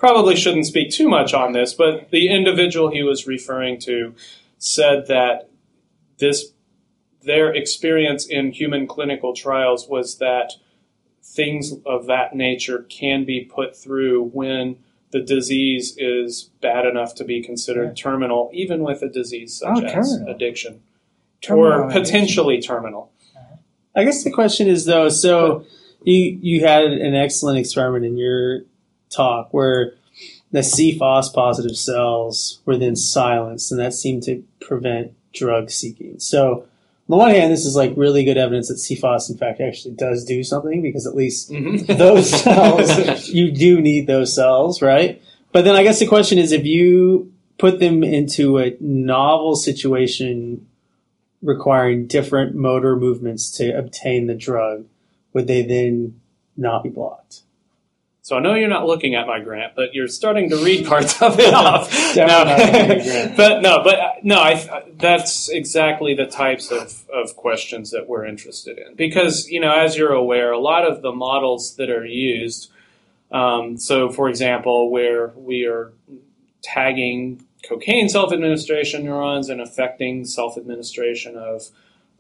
probably 0.06 0.36
shouldn't 0.36 0.65
speak 0.65 0.89
too 0.91 1.08
much 1.10 1.34
on 1.34 1.54
this 1.54 1.74
but 1.74 2.10
the 2.12 2.30
individual 2.30 2.89
he 2.89 3.04
was 3.04 3.26
referring 3.28 3.80
to 3.80 4.13
said 4.58 5.08
that 5.08 5.50
this 6.20 6.52
their 7.24 7.54
experience 7.54 8.26
in 8.28 8.52
human 8.52 8.86
clinical 8.88 9.34
trials 9.34 9.88
was 9.88 10.18
that 10.20 10.54
things 11.24 11.74
of 11.86 12.06
that 12.06 12.36
nature 12.36 12.86
can 12.89 13.26
be 13.26 13.41
put 13.41 13.76
through 13.76 14.24
when 14.26 14.78
the 15.12 15.20
disease 15.22 15.96
is 15.98 16.52
bad 16.62 16.86
enough 16.86 17.15
to 17.15 17.24
be 17.24 17.41
considered 17.41 17.88
Yeah. 17.98 18.04
terminal, 18.12 18.50
even 18.54 18.84
with 18.84 19.02
a 19.02 19.10
disease 19.10 19.58
such 19.58 19.84
Oh, 19.84 19.86
as 19.86 20.10
terminal. 20.12 20.36
addiction 20.36 20.82
Terminal 21.41 21.68
or 21.72 21.82
addiction. 21.89 22.02
potentially 22.04 22.62
terminal. 22.62 23.12
Uh-huh. 23.36 23.56
I 23.96 24.04
guess 24.04 24.24
the 24.24 24.32
question 24.32 24.68
is 24.68 24.86
though, 24.86 25.10
so 25.10 25.65
you 26.04 26.38
you 26.41 26.62
had 26.62 26.84
an 26.86 27.15
excellent 27.15 27.58
experiment 27.58 28.06
in 28.06 28.18
your 28.18 28.62
talk 29.10 29.54
where 29.54 29.94
the 30.52 30.60
CFOS 30.60 31.34
positive 31.34 31.78
cells 31.78 32.62
were 32.65 32.78
then 32.78 32.96
silenced, 32.96 33.72
and 33.72 33.80
that 33.80 33.94
seemed 33.94 34.24
to 34.24 34.44
prevent 34.62 35.13
drug 35.34 35.70
seeking. 35.70 36.20
So 36.20 36.62
on 36.62 36.65
the 37.10 37.18
one 37.18 37.32
hand, 37.32 37.52
this 37.52 37.65
is 37.65 37.76
like 37.76 37.94
really 37.96 38.24
good 38.24 38.38
evidence 38.38 38.70
that 38.70 38.76
CFOS 38.76 39.30
in 39.30 39.38
fact 39.38 39.62
actually 39.62 39.96
does 39.96 40.26
do 40.26 40.44
something 40.44 40.82
because 40.82 41.06
at 41.06 41.15
least 41.15 41.52
mm-hmm. 41.52 41.94
those 41.98 42.30
cells 42.30 43.28
you 43.28 43.52
do 43.52 43.82
need 43.82 44.08
those 44.08 44.34
cells, 44.34 44.82
right? 44.82 45.22
But 45.52 45.65
then 45.65 45.76
I 45.76 45.84
guess 45.84 46.00
the 46.00 46.08
question 46.08 46.38
is 46.39 46.52
if 46.52 46.65
you 46.65 47.32
put 47.58 47.80
them 47.80 48.04
into 48.04 48.58
a 48.58 48.76
novel 48.80 49.56
situation 49.56 50.68
requiring 51.41 52.08
different 52.08 52.56
motor 52.56 52.96
movements 52.96 53.52
to 53.52 53.78
obtain 53.78 54.28
the 54.28 54.36
drug, 54.36 54.86
would 55.34 55.48
they 55.48 55.62
then 55.62 56.20
not 56.58 56.84
be 56.84 56.89
blocked? 56.89 57.41
So 58.26 58.36
I 58.36 58.40
know 58.40 58.56
you're 58.56 58.68
not 58.68 58.88
looking 58.88 59.14
at 59.14 59.28
my 59.28 59.40
grant, 59.40 59.76
but 59.76 59.94
you're 59.94 60.08
starting 60.08 60.50
to 60.50 60.58
read 60.58 60.88
parts 60.88 61.22
of 61.22 61.40
it 61.40 61.54
off. 61.54 61.92
Definitely 61.92 62.26
not 62.26 62.48
looking 62.48 62.76
at 62.76 62.88
your 62.88 63.04
grant. 63.04 63.38
but 63.38 63.62
no, 63.62 63.84
but 63.84 64.00
uh, 64.00 64.14
no, 64.24 64.40
I, 64.40 64.84
that's 64.98 65.48
exactly 65.48 66.16
the 66.16 66.26
types 66.26 66.72
of, 66.72 67.08
of 67.14 67.36
questions 67.36 67.92
that 67.92 68.10
we're 68.10 68.26
interested 68.26 68.80
in. 68.80 68.96
Because, 68.96 69.48
you 69.48 69.60
know, 69.60 69.72
as 69.72 69.96
you're 69.96 70.12
aware, 70.12 70.52
a 70.52 70.58
lot 70.58 70.88
of 70.88 71.04
the 71.04 71.12
models 71.12 71.76
that 71.76 71.92
are 71.92 72.04
used, 72.04 72.72
um, 73.32 73.78
so 73.78 74.10
for 74.10 74.28
example, 74.28 74.90
where 74.90 75.28
we 75.36 75.68
are 75.68 75.94
tagging 76.64 77.46
cocaine 77.70 78.10
self 78.10 78.34
administration 78.34 79.06
neurons 79.06 79.50
and 79.50 79.62
affecting 79.62 80.26
self 80.26 80.58
administration 80.58 81.38
of, 81.38 81.70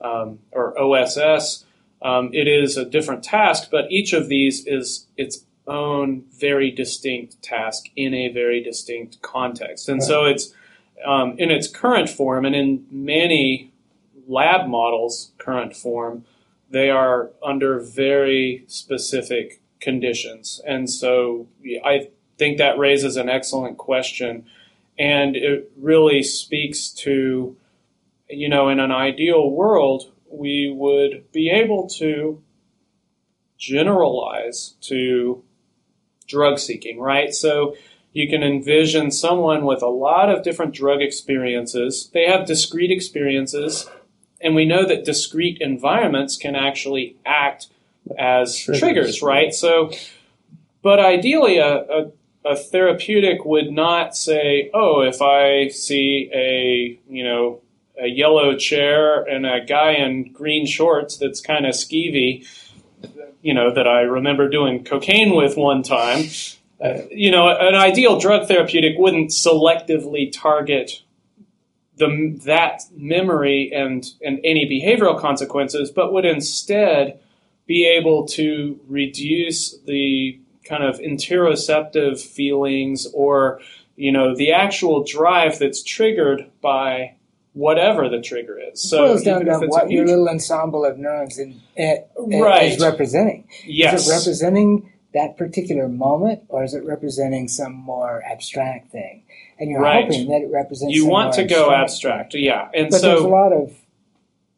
um, 0.01 0.37
or 0.51 0.79
OSS, 0.79 1.65
um, 2.03 2.29
it 2.31 2.47
is 2.47 2.77
a 2.77 2.85
different 2.85 3.23
task, 3.23 3.69
but 3.71 3.91
each 3.91 4.13
of 4.13 4.29
these 4.29 4.67
is 4.67 5.07
its 5.17 5.45
own 5.67 6.23
very 6.39 6.71
distinct 6.71 7.41
task 7.41 7.85
in 7.95 8.13
a 8.13 8.29
very 8.29 8.61
distinct 8.61 9.21
context. 9.21 9.89
And 9.89 10.03
so 10.03 10.25
it's 10.25 10.53
um, 11.05 11.35
in 11.37 11.51
its 11.51 11.67
current 11.67 12.09
form 12.09 12.45
and 12.45 12.55
in 12.55 12.85
many 12.91 13.71
lab 14.27 14.67
models' 14.67 15.31
current 15.37 15.75
form, 15.75 16.25
they 16.69 16.89
are 16.89 17.31
under 17.43 17.79
very 17.79 18.63
specific 18.67 19.61
conditions. 19.79 20.61
And 20.65 20.89
so 20.89 21.47
I 21.83 22.09
think 22.37 22.57
that 22.57 22.77
raises 22.77 23.17
an 23.17 23.29
excellent 23.29 23.77
question. 23.77 24.45
And 24.97 25.35
it 25.35 25.71
really 25.77 26.23
speaks 26.23 26.89
to, 26.89 27.55
you 28.29 28.49
know, 28.49 28.69
in 28.69 28.79
an 28.79 28.91
ideal 28.91 29.49
world, 29.49 30.11
we 30.29 30.73
would 30.75 31.31
be 31.31 31.49
able 31.49 31.87
to 31.89 32.41
generalize 33.57 34.75
to 34.81 35.43
drug 36.27 36.59
seeking, 36.59 36.99
right? 36.99 37.33
So 37.33 37.75
you 38.13 38.29
can 38.29 38.43
envision 38.43 39.11
someone 39.11 39.65
with 39.65 39.81
a 39.81 39.87
lot 39.87 40.29
of 40.29 40.43
different 40.43 40.73
drug 40.73 41.01
experiences. 41.01 42.09
They 42.13 42.25
have 42.27 42.45
discrete 42.45 42.91
experiences, 42.91 43.89
and 44.39 44.55
we 44.55 44.65
know 44.65 44.85
that 44.85 45.05
discrete 45.05 45.57
environments 45.59 46.37
can 46.37 46.55
actually 46.55 47.17
act 47.25 47.67
as 48.17 48.57
Triggers. 48.57 48.79
triggers, 48.79 49.21
right? 49.21 49.53
So, 49.53 49.91
but 50.81 50.99
ideally, 50.99 51.57
a, 51.57 51.75
a, 51.75 52.11
a 52.45 52.55
therapeutic 52.55 53.43
would 53.43 53.71
not 53.71 54.15
say, 54.15 54.69
oh, 54.73 55.01
if 55.01 55.21
I 55.21 55.69
see 55.69 56.29
a, 56.33 56.99
you 57.11 57.23
know, 57.23 57.61
a 58.01 58.07
yellow 58.07 58.55
chair 58.55 59.23
and 59.23 59.45
a 59.45 59.65
guy 59.65 59.93
in 59.93 60.31
green 60.31 60.65
shorts 60.65 61.17
that's 61.17 61.41
kind 61.41 61.65
of 61.65 61.73
skeevy, 61.73 62.45
you 63.45 63.53
know, 63.53 63.71
that 63.71 63.87
I 63.87 64.01
remember 64.01 64.49
doing 64.49 64.83
cocaine 64.83 65.35
with 65.35 65.55
one 65.55 65.83
time. 65.83 66.25
Uh, 66.83 67.03
you 67.11 67.29
know, 67.29 67.47
an 67.47 67.75
ideal 67.75 68.19
drug 68.19 68.47
therapeutic 68.47 68.95
wouldn't 68.97 69.29
selectively 69.29 70.31
target 70.33 71.03
the 71.95 72.39
that 72.45 72.81
memory 72.97 73.71
and 73.71 74.03
and 74.23 74.39
any 74.43 74.67
behavioral 74.67 75.19
consequences, 75.19 75.91
but 75.91 76.11
would 76.11 76.25
instead 76.25 77.19
be 77.67 77.85
able 77.87 78.25
to 78.29 78.79
reduce 78.87 79.77
the 79.85 80.39
kind 80.67 80.83
of 80.83 80.97
interoceptive 80.97 82.19
feelings 82.19 83.05
or 83.13 83.61
you 83.95 84.11
know 84.11 84.35
the 84.35 84.51
actual 84.51 85.03
drive 85.03 85.59
that's 85.59 85.83
triggered 85.83 86.49
by 86.61 87.13
whatever 87.55 88.09
the 88.09 88.21
trigger 88.21 88.59
is. 88.59 88.81
So 88.81 89.05
it 89.05 89.07
boils 89.07 89.23
down 89.23 89.45
to 89.45 89.67
what 89.67 89.89
your 89.89 90.05
little 90.05 90.29
ensemble 90.29 90.85
of 90.85 90.97
neurons 90.99 91.39
in, 91.39 91.55
eh, 91.77 91.99
eh, 92.31 92.39
Right. 92.39 92.71
is 92.73 92.79
representing. 92.83 93.45
yes, 93.65 94.01
Is 94.01 94.07
it 94.07 94.11
representing 94.11 94.91
that 95.13 95.37
particular 95.37 95.87
moment, 95.87 96.41
or 96.49 96.65
is 96.65 96.73
it 96.73 96.83
representing 96.83 97.47
some 97.47 97.71
more 97.73 98.21
abstract 98.29 98.91
thing? 98.91 99.23
And 99.57 99.69
you're 99.71 99.79
Right. 99.81 100.03
hoping 100.03 100.27
that 100.27 100.41
it 100.41 100.51
represents. 100.51 100.93
you 100.93 101.05
want 101.07 101.33
to 101.35 101.45
go 101.45 101.71
abstract 101.71 102.33
abstract, 102.33 102.33
yeah, 102.35 102.67
and 102.73 102.89
But 102.91 103.01
there's 103.01 103.21
a 103.21 103.27
lot 103.27 103.53
of 103.53 103.71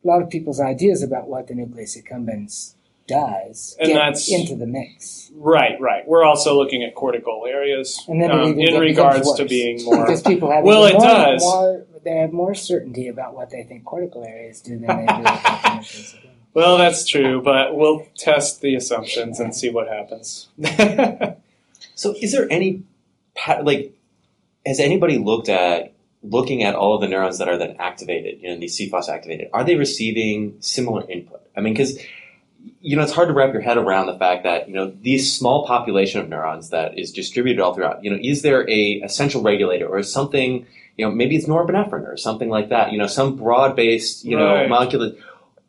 a 0.03 0.07
lot 0.07 0.21
of 0.21 0.29
people's 0.29 0.59
ideas 0.59 1.03
about 1.03 1.27
what 1.27 1.47
the 1.47 1.53
nucleus 1.55 1.97
accumbens 1.97 2.73
does 3.07 3.75
And 3.79 3.87
get 3.89 3.93
that's- 3.95 4.29
into 4.31 4.55
the 4.55 4.65
mix. 4.67 5.31
right, 5.35 5.79
right. 5.79 6.07
We're 6.07 6.23
also 6.23 6.55
looking 6.57 6.83
at 6.83 6.93
cortical 6.95 7.45
areas 7.47 8.03
And 8.07 8.21
then 8.21 8.31
um, 8.31 8.39
even 8.39 8.59
in 8.59 8.65
becomes 8.65 8.79
regards 8.79 9.33
to 9.35 9.45
being 9.45 9.83
more. 9.85 10.05
Because 10.05 10.21
people 10.21 10.51
have 10.51 10.63
Well, 10.63 10.85
even 10.87 10.97
it 10.97 10.99
more, 10.99 11.09
does. 11.09 11.41
more 11.41 11.85
they 12.03 12.15
have 12.17 12.31
more 12.31 12.53
certainty 12.55 13.07
about 13.09 13.33
what 13.35 13.49
they 13.49 13.63
think 13.63 13.83
cortical 13.83 14.23
areas 14.23 14.61
do 14.61 14.77
than 14.79 14.87
they 14.87 15.05
do 15.05 15.21
about 15.21 15.43
the 15.43 15.69
nucleus 15.75 16.13
accumbens. 16.13 16.23
Well, 16.53 16.79
that's 16.79 17.05
true, 17.05 17.39
but 17.43 17.75
we'll 17.75 18.07
test 18.17 18.61
the 18.61 18.73
assumptions 18.73 19.39
and 19.39 19.53
see 19.55 19.69
what 19.69 19.87
happens. 19.87 20.47
So, 21.95 22.13
is 22.21 22.31
there 22.31 22.47
any 22.51 22.83
like 23.63 23.93
has 24.65 24.79
anybody 24.79 25.17
looked 25.17 25.49
at 25.49 25.93
looking 26.23 26.63
at 26.63 26.75
all 26.75 26.95
of 26.95 27.01
the 27.01 27.07
neurons 27.07 27.37
that 27.39 27.47
are 27.49 27.57
then 27.57 27.75
activated, 27.79 28.41
you 28.41 28.49
know, 28.49 28.59
these 28.59 28.77
CFOS 28.79 29.09
activated? 29.09 29.49
Are 29.53 29.63
they 29.63 29.75
receiving 29.75 30.57
similar 30.59 31.09
input? 31.09 31.41
I 31.55 31.61
mean, 31.61 31.73
because 31.73 31.99
you 32.87 32.95
know, 32.95 33.03
it's 33.03 33.11
hard 33.11 33.27
to 33.27 33.33
wrap 33.33 33.51
your 33.51 33.61
head 33.61 33.75
around 33.77 34.05
the 34.07 34.17
fact 34.17 34.43
that 34.43 34.69
you 34.69 34.73
know 34.73 34.93
these 35.01 35.37
small 35.37 35.67
population 35.67 36.21
of 36.21 36.29
neurons 36.29 36.69
that 36.69 36.97
is 36.97 37.11
distributed 37.11 37.61
all 37.61 37.73
throughout. 37.73 38.01
You 38.01 38.11
know, 38.11 38.19
is 38.23 38.43
there 38.43 38.61
a 38.69 38.81
essential 39.03 39.41
regulator 39.41 39.85
or 39.85 39.99
is 39.99 40.09
something? 40.11 40.65
You 40.95 41.05
know, 41.05 41.11
maybe 41.11 41.35
it's 41.35 41.47
norepinephrine 41.47 42.07
or 42.07 42.15
something 42.15 42.49
like 42.49 42.69
that. 42.69 42.93
You 42.93 42.97
know, 42.97 43.07
some 43.07 43.35
broad-based 43.35 44.23
you 44.23 44.37
know 44.37 44.53
Right. 44.55 44.69
molecule. 44.69 45.11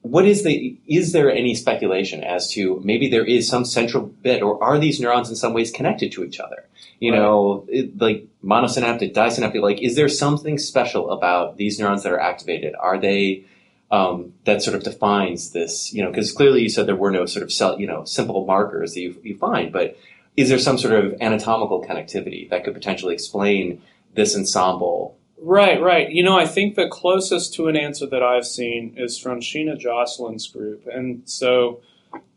What 0.02 0.26
is 0.26 0.44
the? 0.44 0.76
Is 0.87 1.11
there 1.11 1.28
any 1.28 1.57
speculation 1.57 2.22
as 2.22 2.52
to 2.52 2.81
maybe 2.85 3.09
there 3.09 3.24
is 3.24 3.48
some 3.48 3.64
central 3.64 4.04
bit, 4.22 4.40
or 4.40 4.62
are 4.62 4.78
these 4.78 5.00
neurons 5.00 5.28
in 5.28 5.35
some 5.35 5.52
ways 5.54 5.72
connected 5.72 6.12
to 6.12 6.22
each 6.22 6.38
other? 6.38 6.66
You 7.00 7.11
Right. 7.11 7.18
know, 7.18 7.64
it, 7.68 8.00
like 8.00 8.28
monosynaptic, 8.44 9.12
disynaptic. 9.12 9.61
Like, 9.61 9.83
is 9.83 9.96
there 9.96 10.09
something 10.09 10.57
special 10.57 11.11
about 11.11 11.57
these 11.57 11.81
neurons 11.81 12.04
that 12.04 12.12
are 12.12 12.20
activated? 12.20 12.74
Are 12.78 12.96
they 12.96 13.42
um, 13.90 14.35
that 14.44 14.62
sort 14.62 14.77
of 14.77 14.85
defines 14.85 15.53
this? 15.53 15.92
You 15.92 16.03
know, 16.03 16.11
because 16.11 16.33
clearly 16.33 16.62
you 16.62 16.68
said 16.68 16.87
there 16.87 16.96
were 16.96 17.11
no 17.11 17.27
sort 17.27 17.42
of 17.42 17.53
cell, 17.53 17.81
you 17.81 17.87
know, 17.87 18.05
simple 18.05 18.46
markers 18.46 18.94
that 18.94 19.01
you, 19.01 19.20
you 19.22 19.37
find, 19.37 19.72
but 19.72 19.96
is 20.37 20.48
there 20.48 20.59
some 20.59 20.79
sort 20.79 20.94
of 20.94 21.20
anatomical 21.20 21.83
connectivity 21.83 22.48
that 22.51 22.64
could 22.64 22.74
potentially 22.74 23.12
explain 23.12 23.83
this 24.14 24.37
ensemble? 24.37 25.18
Right, 25.40 25.81
right. 25.81 26.11
You 26.11 26.22
know, 26.22 26.38
I 26.38 26.46
think 26.46 26.74
the 26.74 26.88
closest 26.88 27.55
to 27.55 27.68
an 27.68 27.77
answer 27.77 28.07
that 28.07 28.22
I've 28.22 28.46
seen 28.46 28.94
is 28.96 29.18
from 29.18 29.40
Sheena 29.40 29.79
Josselyn's 29.79 30.46
group. 30.48 30.87
And 30.87 31.22
so 31.29 31.81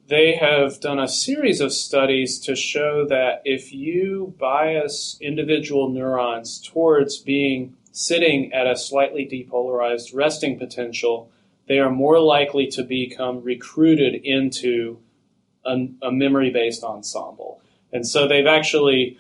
they 0.08 0.36
have 0.36 0.80
done 0.80 1.00
a 1.00 1.08
series 1.08 1.62
of 1.62 1.72
studies 1.72 2.40
to 2.40 2.56
show 2.56 3.06
that 3.08 3.42
if 3.46 3.74
you 3.74 4.36
bias 4.40 5.18
individual 5.22 5.90
neurons 5.90 6.60
towards 6.60 7.18
being 7.18 7.76
sitting 7.92 8.52
at 8.54 8.68
a 8.68 8.76
slightly 8.76 9.26
depolarized 9.26 10.14
resting 10.14 10.58
potential, 10.58 11.32
they 11.72 11.80
are 11.80 11.90
more 11.90 12.20
likely 12.20 12.68
to 12.68 12.84
become 12.84 13.42
recruited 13.42 14.14
into 14.26 15.00
a, 15.64 15.88
a 16.02 16.12
memory 16.12 16.50
based 16.50 16.84
ensemble. 16.84 17.62
And 17.94 18.06
so 18.06 18.28
they've 18.28 18.46
actually 18.46 19.18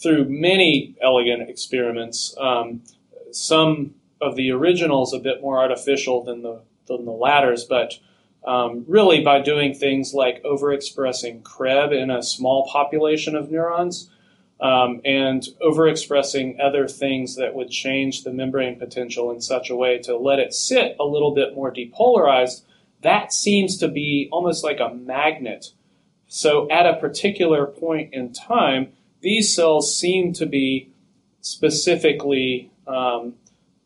through 0.00 0.26
many 0.28 0.94
elegant 1.02 1.50
experiments. 1.50 2.36
Um, 2.38 2.82
some 3.32 3.96
of 4.20 4.36
the 4.36 4.52
originals 4.52 5.12
a 5.12 5.18
bit 5.18 5.42
more 5.42 5.58
artificial 5.58 6.22
than 6.22 6.42
the 6.42 6.60
than 6.86 7.04
the 7.04 7.10
latters, 7.10 7.64
but 7.64 7.94
um, 8.46 8.84
really 8.86 9.20
by 9.24 9.40
doing 9.40 9.74
things 9.74 10.14
like 10.14 10.40
overexpressing 10.44 11.42
CREB 11.42 12.00
in 12.00 12.12
a 12.12 12.22
small 12.22 12.68
population 12.70 13.34
of 13.34 13.50
neurons 13.50 14.08
um, 14.64 15.02
and 15.04 15.46
overexpressing 15.60 16.58
other 16.58 16.88
things 16.88 17.36
that 17.36 17.54
would 17.54 17.68
change 17.68 18.24
the 18.24 18.32
membrane 18.32 18.78
potential 18.78 19.30
in 19.30 19.42
such 19.42 19.68
a 19.68 19.76
way 19.76 19.98
to 19.98 20.16
let 20.16 20.38
it 20.38 20.54
sit 20.54 20.96
a 20.98 21.04
little 21.04 21.34
bit 21.34 21.54
more 21.54 21.70
depolarized. 21.70 22.62
That 23.02 23.30
seems 23.34 23.76
to 23.78 23.88
be 23.88 24.30
almost 24.32 24.64
like 24.64 24.80
a 24.80 24.94
magnet. 24.94 25.72
So 26.28 26.66
at 26.70 26.86
a 26.86 26.96
particular 26.96 27.66
point 27.66 28.14
in 28.14 28.32
time, 28.32 28.92
these 29.20 29.54
cells 29.54 29.98
seem 29.98 30.32
to 30.32 30.46
be 30.46 30.88
specifically 31.42 32.70
um, 32.86 33.34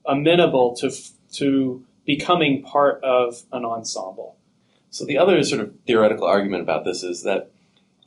amenable 0.06 0.76
to 0.76 0.92
to 1.32 1.84
becoming 2.06 2.62
part 2.62 3.02
of 3.02 3.42
an 3.52 3.64
ensemble. 3.64 4.36
So 4.90 5.04
the 5.04 5.18
other 5.18 5.42
sort 5.42 5.60
of 5.60 5.74
theoretical 5.88 6.26
argument 6.26 6.62
about 6.62 6.84
this 6.84 7.02
is 7.02 7.24
that 7.24 7.50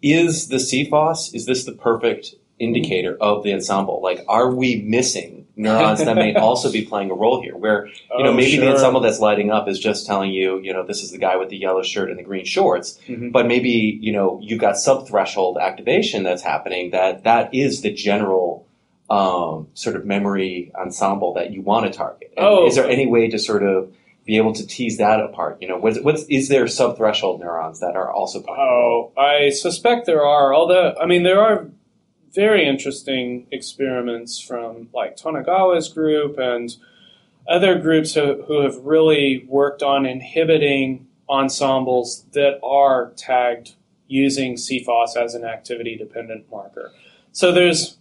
is 0.01 0.47
the 0.47 0.55
CFOS 0.55 1.35
is 1.35 1.45
this 1.45 1.65
the 1.65 1.73
perfect 1.73 2.35
indicator 2.61 3.17
of 3.19 3.43
the 3.43 3.53
ensemble? 3.53 3.99
Like, 4.01 4.23
are 4.27 4.49
we 4.53 4.81
missing 4.83 5.47
neurons 5.55 6.03
that 6.05 6.15
may 6.15 6.33
also 6.47 6.71
be 6.71 6.83
playing 6.85 7.11
a 7.11 7.13
role 7.13 7.41
here? 7.41 7.55
Where 7.57 7.87
you 7.87 8.23
know 8.23 8.29
Oh, 8.29 8.33
maybe 8.33 8.57
the 8.57 8.69
ensemble 8.71 9.01
that's 9.01 9.19
lighting 9.19 9.51
up 9.51 9.67
is 9.67 9.79
just 9.79 10.05
telling 10.05 10.31
you, 10.31 10.59
you 10.59 10.71
know, 10.73 10.85
this 10.85 11.03
is 11.03 11.11
the 11.11 11.17
guy 11.17 11.35
with 11.37 11.49
the 11.49 11.57
yellow 11.57 11.83
shirt 11.83 12.09
and 12.09 12.17
the 12.19 12.23
green 12.23 12.45
shorts, 12.45 12.99
Mhm. 13.09 13.31
but 13.31 13.47
maybe 13.47 13.97
you 14.01 14.13
know 14.13 14.39
you've 14.41 14.59
got 14.61 14.77
sub-threshold 14.77 15.57
activation 15.57 16.23
that's 16.23 16.41
happening. 16.43 16.91
That 16.91 17.23
that 17.25 17.53
is 17.53 17.81
the 17.81 17.91
general 17.91 18.65
um, 19.09 19.67
sort 19.73 19.97
of 19.97 20.05
memory 20.05 20.71
ensemble 20.79 21.33
that 21.33 21.51
you 21.51 21.61
want 21.61 21.85
to 21.85 21.91
target. 21.91 22.31
And 22.37 22.45
Oh. 22.45 22.65
is 22.67 22.75
there 22.75 22.87
any 22.89 23.05
way 23.07 23.29
to 23.29 23.37
sort 23.37 23.61
of 23.61 23.91
be 24.25 24.37
able 24.37 24.53
to 24.53 24.65
tease 24.65 24.97
that 24.99 25.19
apart? 25.19 25.57
You 25.59 25.67
know, 25.67 25.77
what's, 25.77 25.99
what's 25.99 26.23
is 26.29 26.47
there 26.47 26.65
sub-threshold 26.65 27.41
neurons 27.41 27.81
that 27.81 27.97
are 27.97 28.09
also 28.09 28.39
playing? 28.41 28.61
Oh, 28.61 29.11
I 29.17 29.49
suspect 29.49 30.05
there 30.05 30.25
are. 30.25 30.53
Although, 30.53 30.95
I 31.01 31.07
mean, 31.07 31.23
there 31.23 31.41
are 31.41 31.67
very 32.33 32.67
interesting 32.67 33.47
experiments 33.51 34.39
from 34.39 34.89
like 34.93 35.17
Tonegawa's 35.17 35.89
group 35.89 36.37
and 36.37 36.75
other 37.47 37.77
groups 37.77 38.13
who, 38.13 38.43
who 38.43 38.61
have 38.61 38.77
really 38.77 39.45
worked 39.47 39.83
on 39.83 40.05
inhibiting 40.05 41.07
ensembles 41.29 42.25
that 42.33 42.59
are 42.63 43.11
tagged 43.15 43.73
using 44.07 44.55
CFOS 44.55 45.15
as 45.15 45.33
an 45.35 45.45
activity 45.45 45.95
dependent 45.95 46.49
marker. 46.51 46.91
So 47.31 47.51
there's, 47.51 47.97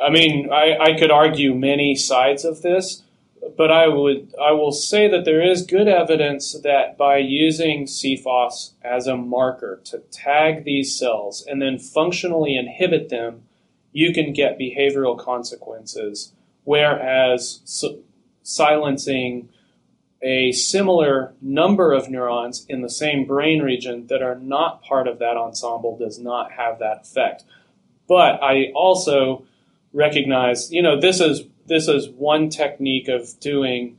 I 0.00 0.10
mean, 0.10 0.50
I, 0.52 0.76
I 0.78 0.98
could 0.98 1.10
argue 1.10 1.54
many 1.54 1.96
sides 1.96 2.44
of 2.44 2.62
this, 2.62 3.02
but 3.58 3.72
I 3.72 3.88
would 3.88 4.32
I 4.40 4.52
will 4.52 4.70
say 4.70 5.08
that 5.08 5.24
there 5.24 5.42
is 5.42 5.66
good 5.66 5.88
evidence 5.88 6.56
that 6.62 6.96
by 6.96 7.18
using 7.18 7.86
CFOS 7.86 8.74
as 8.82 9.08
a 9.08 9.16
marker 9.16 9.80
to 9.86 9.98
tag 10.12 10.62
these 10.62 10.96
cells 10.96 11.44
and 11.44 11.60
then 11.60 11.76
functionally 11.76 12.56
inhibit 12.56 13.08
them, 13.08 13.42
you 13.92 14.14
can 14.14 14.32
get 14.32 14.60
behavioral 14.60 15.18
consequences. 15.18 16.32
Whereas 16.62 17.60
si- 17.64 18.00
silencing 18.44 19.48
a 20.22 20.52
similar 20.52 21.34
number 21.42 21.92
of 21.92 22.08
neurons 22.08 22.64
in 22.68 22.82
the 22.82 22.90
same 22.90 23.26
brain 23.26 23.60
region 23.60 24.06
that 24.06 24.22
are 24.22 24.36
not 24.36 24.82
part 24.82 25.08
of 25.08 25.18
that 25.18 25.36
ensemble 25.36 25.98
does 25.98 26.18
not 26.20 26.52
have 26.52 26.78
that 26.78 27.02
effect. 27.02 27.42
But 28.06 28.40
I 28.40 28.70
also 28.76 29.44
recognize, 29.92 30.70
you 30.70 30.82
know, 30.82 31.00
this 31.00 31.20
is 31.20 31.42
this 31.68 31.88
is 31.88 32.08
one 32.08 32.48
technique 32.48 33.08
of 33.08 33.38
doing 33.40 33.98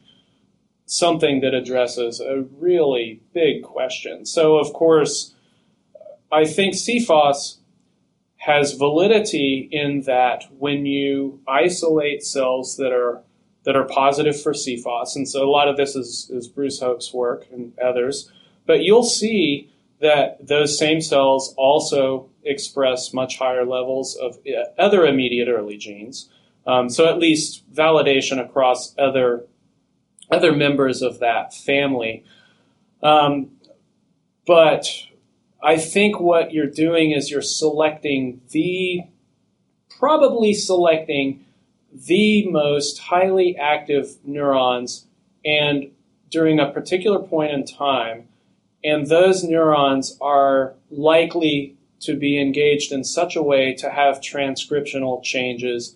something 0.85 1.41
that 1.41 1.53
addresses 1.53 2.19
a 2.19 2.41
really 2.59 3.21
big 3.33 3.63
question. 3.63 4.25
So, 4.25 4.57
of 4.57 4.73
course, 4.73 5.33
I 6.31 6.45
think 6.45 6.75
CFOS 6.75 7.57
has 8.37 8.73
validity 8.73 9.69
in 9.71 10.01
that 10.01 10.45
when 10.57 10.85
you 10.85 11.41
isolate 11.47 12.23
cells 12.23 12.77
that 12.77 12.91
are 12.91 13.21
that 13.65 13.75
are 13.75 13.85
positive 13.85 14.41
for 14.41 14.53
CFOS, 14.53 15.15
and 15.15 15.27
so 15.27 15.47
a 15.47 15.51
lot 15.51 15.67
of 15.67 15.75
this 15.75 15.95
is, 15.95 16.31
is 16.33 16.47
Bruce 16.47 16.79
Hope's 16.79 17.13
work 17.13 17.45
and 17.51 17.77
others, 17.77 18.31
but 18.65 18.81
you'll 18.81 19.03
see 19.03 19.69
that 19.99 20.47
those 20.47 20.79
same 20.79 21.01
cells 21.01 21.53
also 21.57 22.29
express 22.43 23.13
much 23.13 23.37
higher 23.37 23.65
levels 23.65 24.15
of 24.15 24.37
uh, 24.47 24.81
other 24.81 25.05
immediate 25.05 25.49
early 25.49 25.77
genes. 25.77 26.29
Um, 26.69 26.87
so 26.87 27.07
at 27.07 27.17
least 27.17 27.63
validation 27.73 28.39
across 28.39 28.93
other 28.97 29.45
other 30.31 30.51
members 30.51 31.01
of 31.01 31.19
that 31.19 31.51
family. 31.51 32.23
Um, 33.01 33.49
but 34.45 34.87
I 35.63 35.77
think 35.77 36.19
what 36.19 36.53
you're 36.53 36.67
doing 36.67 37.11
is 37.11 37.31
you're 37.31 37.41
selecting 37.41 38.41
the 38.51 39.01
probably 39.97 40.53
selecting 40.53 41.43
the 41.91 42.47
most 42.47 42.99
highly 42.99 43.57
active 43.57 44.17
neurons 44.23 45.07
and 45.43 45.91
during 46.29 46.59
a 46.59 46.71
particular 46.71 47.17
point 47.17 47.51
in 47.51 47.65
time, 47.65 48.27
and 48.83 49.07
those 49.07 49.43
neurons 49.43 50.15
are 50.21 50.75
likely 50.91 51.75
to 52.01 52.15
be 52.15 52.39
engaged 52.39 52.91
in 52.91 53.03
such 53.03 53.35
a 53.35 53.41
way 53.41 53.73
to 53.73 53.89
have 53.89 54.21
transcriptional 54.21 55.23
changes, 55.23 55.95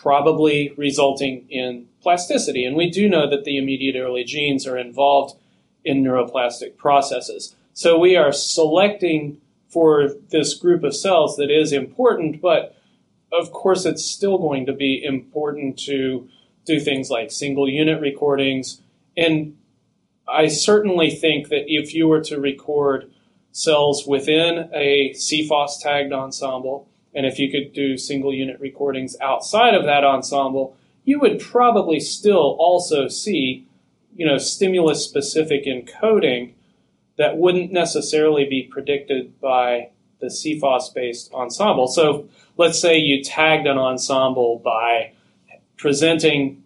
probably 0.00 0.72
resulting 0.76 1.44
in 1.50 1.88
plasticity. 2.00 2.64
And 2.64 2.76
we 2.76 2.88
do 2.88 3.08
know 3.08 3.28
that 3.28 3.44
the 3.44 3.58
immediate 3.58 4.00
early 4.00 4.22
genes 4.22 4.64
are 4.64 4.78
involved 4.78 5.36
in 5.84 6.04
neuroplastic 6.04 6.76
processes. 6.76 7.56
So 7.72 7.98
we 7.98 8.14
are 8.14 8.32
selecting 8.32 9.40
for 9.68 10.10
this 10.30 10.54
group 10.54 10.84
of 10.84 10.94
cells 10.94 11.36
that 11.36 11.50
is 11.50 11.72
important, 11.72 12.40
but 12.40 12.76
of 13.32 13.50
course, 13.50 13.84
it's 13.84 14.04
still 14.04 14.38
going 14.38 14.66
to 14.66 14.72
be 14.72 15.02
important 15.02 15.78
to 15.80 16.28
do 16.64 16.78
things 16.78 17.10
like 17.10 17.32
single 17.32 17.68
unit 17.68 18.00
recordings. 18.00 18.80
And 19.16 19.56
I 20.28 20.46
certainly 20.46 21.10
think 21.10 21.48
that 21.48 21.64
if 21.66 21.92
you 21.92 22.06
were 22.06 22.22
to 22.22 22.40
record 22.40 23.10
cells 23.50 24.06
within 24.06 24.70
a 24.72 25.12
CFOS 25.14 25.80
tagged 25.82 26.12
ensemble, 26.12 26.88
and 27.18 27.26
if 27.26 27.40
you 27.40 27.50
could 27.50 27.72
do 27.72 27.98
single 27.98 28.32
unit 28.32 28.60
recordings 28.60 29.16
outside 29.20 29.74
of 29.74 29.84
that 29.86 30.04
ensemble, 30.04 30.76
you 31.04 31.18
would 31.18 31.40
probably 31.40 31.98
still 31.98 32.56
also 32.60 33.08
see, 33.08 33.66
you 34.14 34.24
know, 34.24 34.38
stimulus 34.38 35.04
specific 35.04 35.64
encoding 35.64 36.52
that 37.16 37.36
wouldn't 37.36 37.72
necessarily 37.72 38.44
be 38.48 38.62
predicted 38.70 39.40
by 39.40 39.90
the 40.20 40.28
CFOS 40.28 40.94
based 40.94 41.32
ensemble. 41.34 41.88
So 41.88 42.28
let's 42.56 42.78
say 42.78 42.98
you 42.98 43.24
tagged 43.24 43.66
an 43.66 43.78
ensemble 43.78 44.60
by 44.64 45.10
presenting 45.76 46.62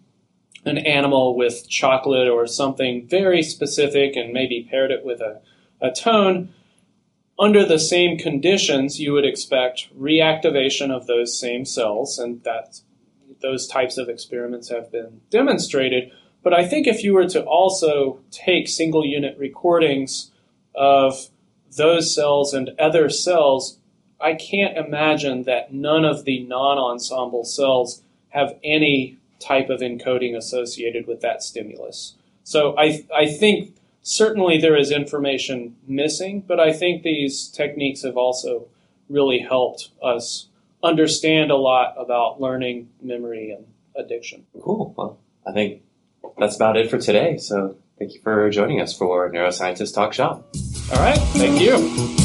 an 0.65 0.77
animal 0.77 1.35
with 1.35 1.67
chocolate 1.67 2.27
or 2.27 2.45
something 2.45 3.07
very 3.07 3.41
specific 3.41 4.15
and 4.15 4.31
maybe 4.31 4.67
paired 4.69 4.91
it 4.91 5.03
with 5.03 5.19
a, 5.19 5.41
a 5.81 5.89
tone. 5.89 6.53
Under 7.39 7.65
the 7.65 7.79
same 7.79 8.17
conditions, 8.17 8.99
you 8.99 9.11
would 9.13 9.25
expect 9.25 9.89
reactivation 9.99 10.91
of 10.91 11.07
those 11.07 11.37
same 11.37 11.65
cells, 11.65 12.19
and 12.19 12.43
that 12.43 12.81
those 13.41 13.67
types 13.67 13.97
of 13.97 14.07
experiments 14.07 14.69
have 14.69 14.91
been 14.91 15.21
demonstrated. 15.29 16.11
But 16.43 16.53
I 16.53 16.65
think 16.67 16.87
if 16.87 17.03
you 17.03 17.13
were 17.13 17.27
to 17.29 17.43
also 17.43 18.19
take 18.31 18.67
single 18.67 19.05
unit 19.05 19.37
recordings 19.37 20.31
of 20.75 21.29
those 21.75 22.13
cells 22.13 22.53
and 22.53 22.71
other 22.79 23.09
cells, 23.09 23.79
I 24.19 24.35
can't 24.35 24.77
imagine 24.77 25.43
that 25.43 25.73
none 25.73 26.05
of 26.05 26.25
the 26.25 26.43
non 26.43 26.77
ensemble 26.77 27.43
cells 27.45 28.03
have 28.29 28.57
any 28.63 29.17
type 29.39 29.69
of 29.69 29.81
encoding 29.81 30.35
associated 30.35 31.07
with 31.07 31.21
that 31.21 31.43
stimulus. 31.43 32.15
So 32.43 32.77
I, 32.77 33.05
I 33.15 33.27
think 33.27 33.75
certainly 34.03 34.59
there 34.59 34.77
is 34.77 34.91
information 34.91 35.75
missing, 35.87 36.41
but 36.45 36.59
I 36.59 36.71
think 36.71 37.01
these 37.01 37.47
techniques 37.47 38.03
have 38.03 38.17
also 38.17 38.67
really 39.09 39.39
helped 39.39 39.89
us 40.03 40.47
understand 40.83 41.49
a 41.49 41.55
lot 41.55 41.95
about 41.97 42.39
learning, 42.39 42.89
memory, 43.01 43.51
and 43.51 43.65
addiction. 43.95 44.45
Cool. 44.61 44.93
Well, 44.95 45.17
I 45.47 45.53
think 45.53 45.81
that's 46.37 46.55
about 46.55 46.77
it 46.77 46.89
for 46.89 46.97
today. 46.97 47.37
So 47.37 47.77
thank 47.97 48.13
you 48.13 48.21
for 48.21 48.49
joining 48.49 48.81
us 48.81 48.95
for 48.95 49.31
Neuroscientist 49.31 49.95
Talk 49.95 50.13
Shop. 50.13 50.45
All 50.91 50.99
right. 50.99 51.17
Thank 51.17 51.61
you. 51.61 52.22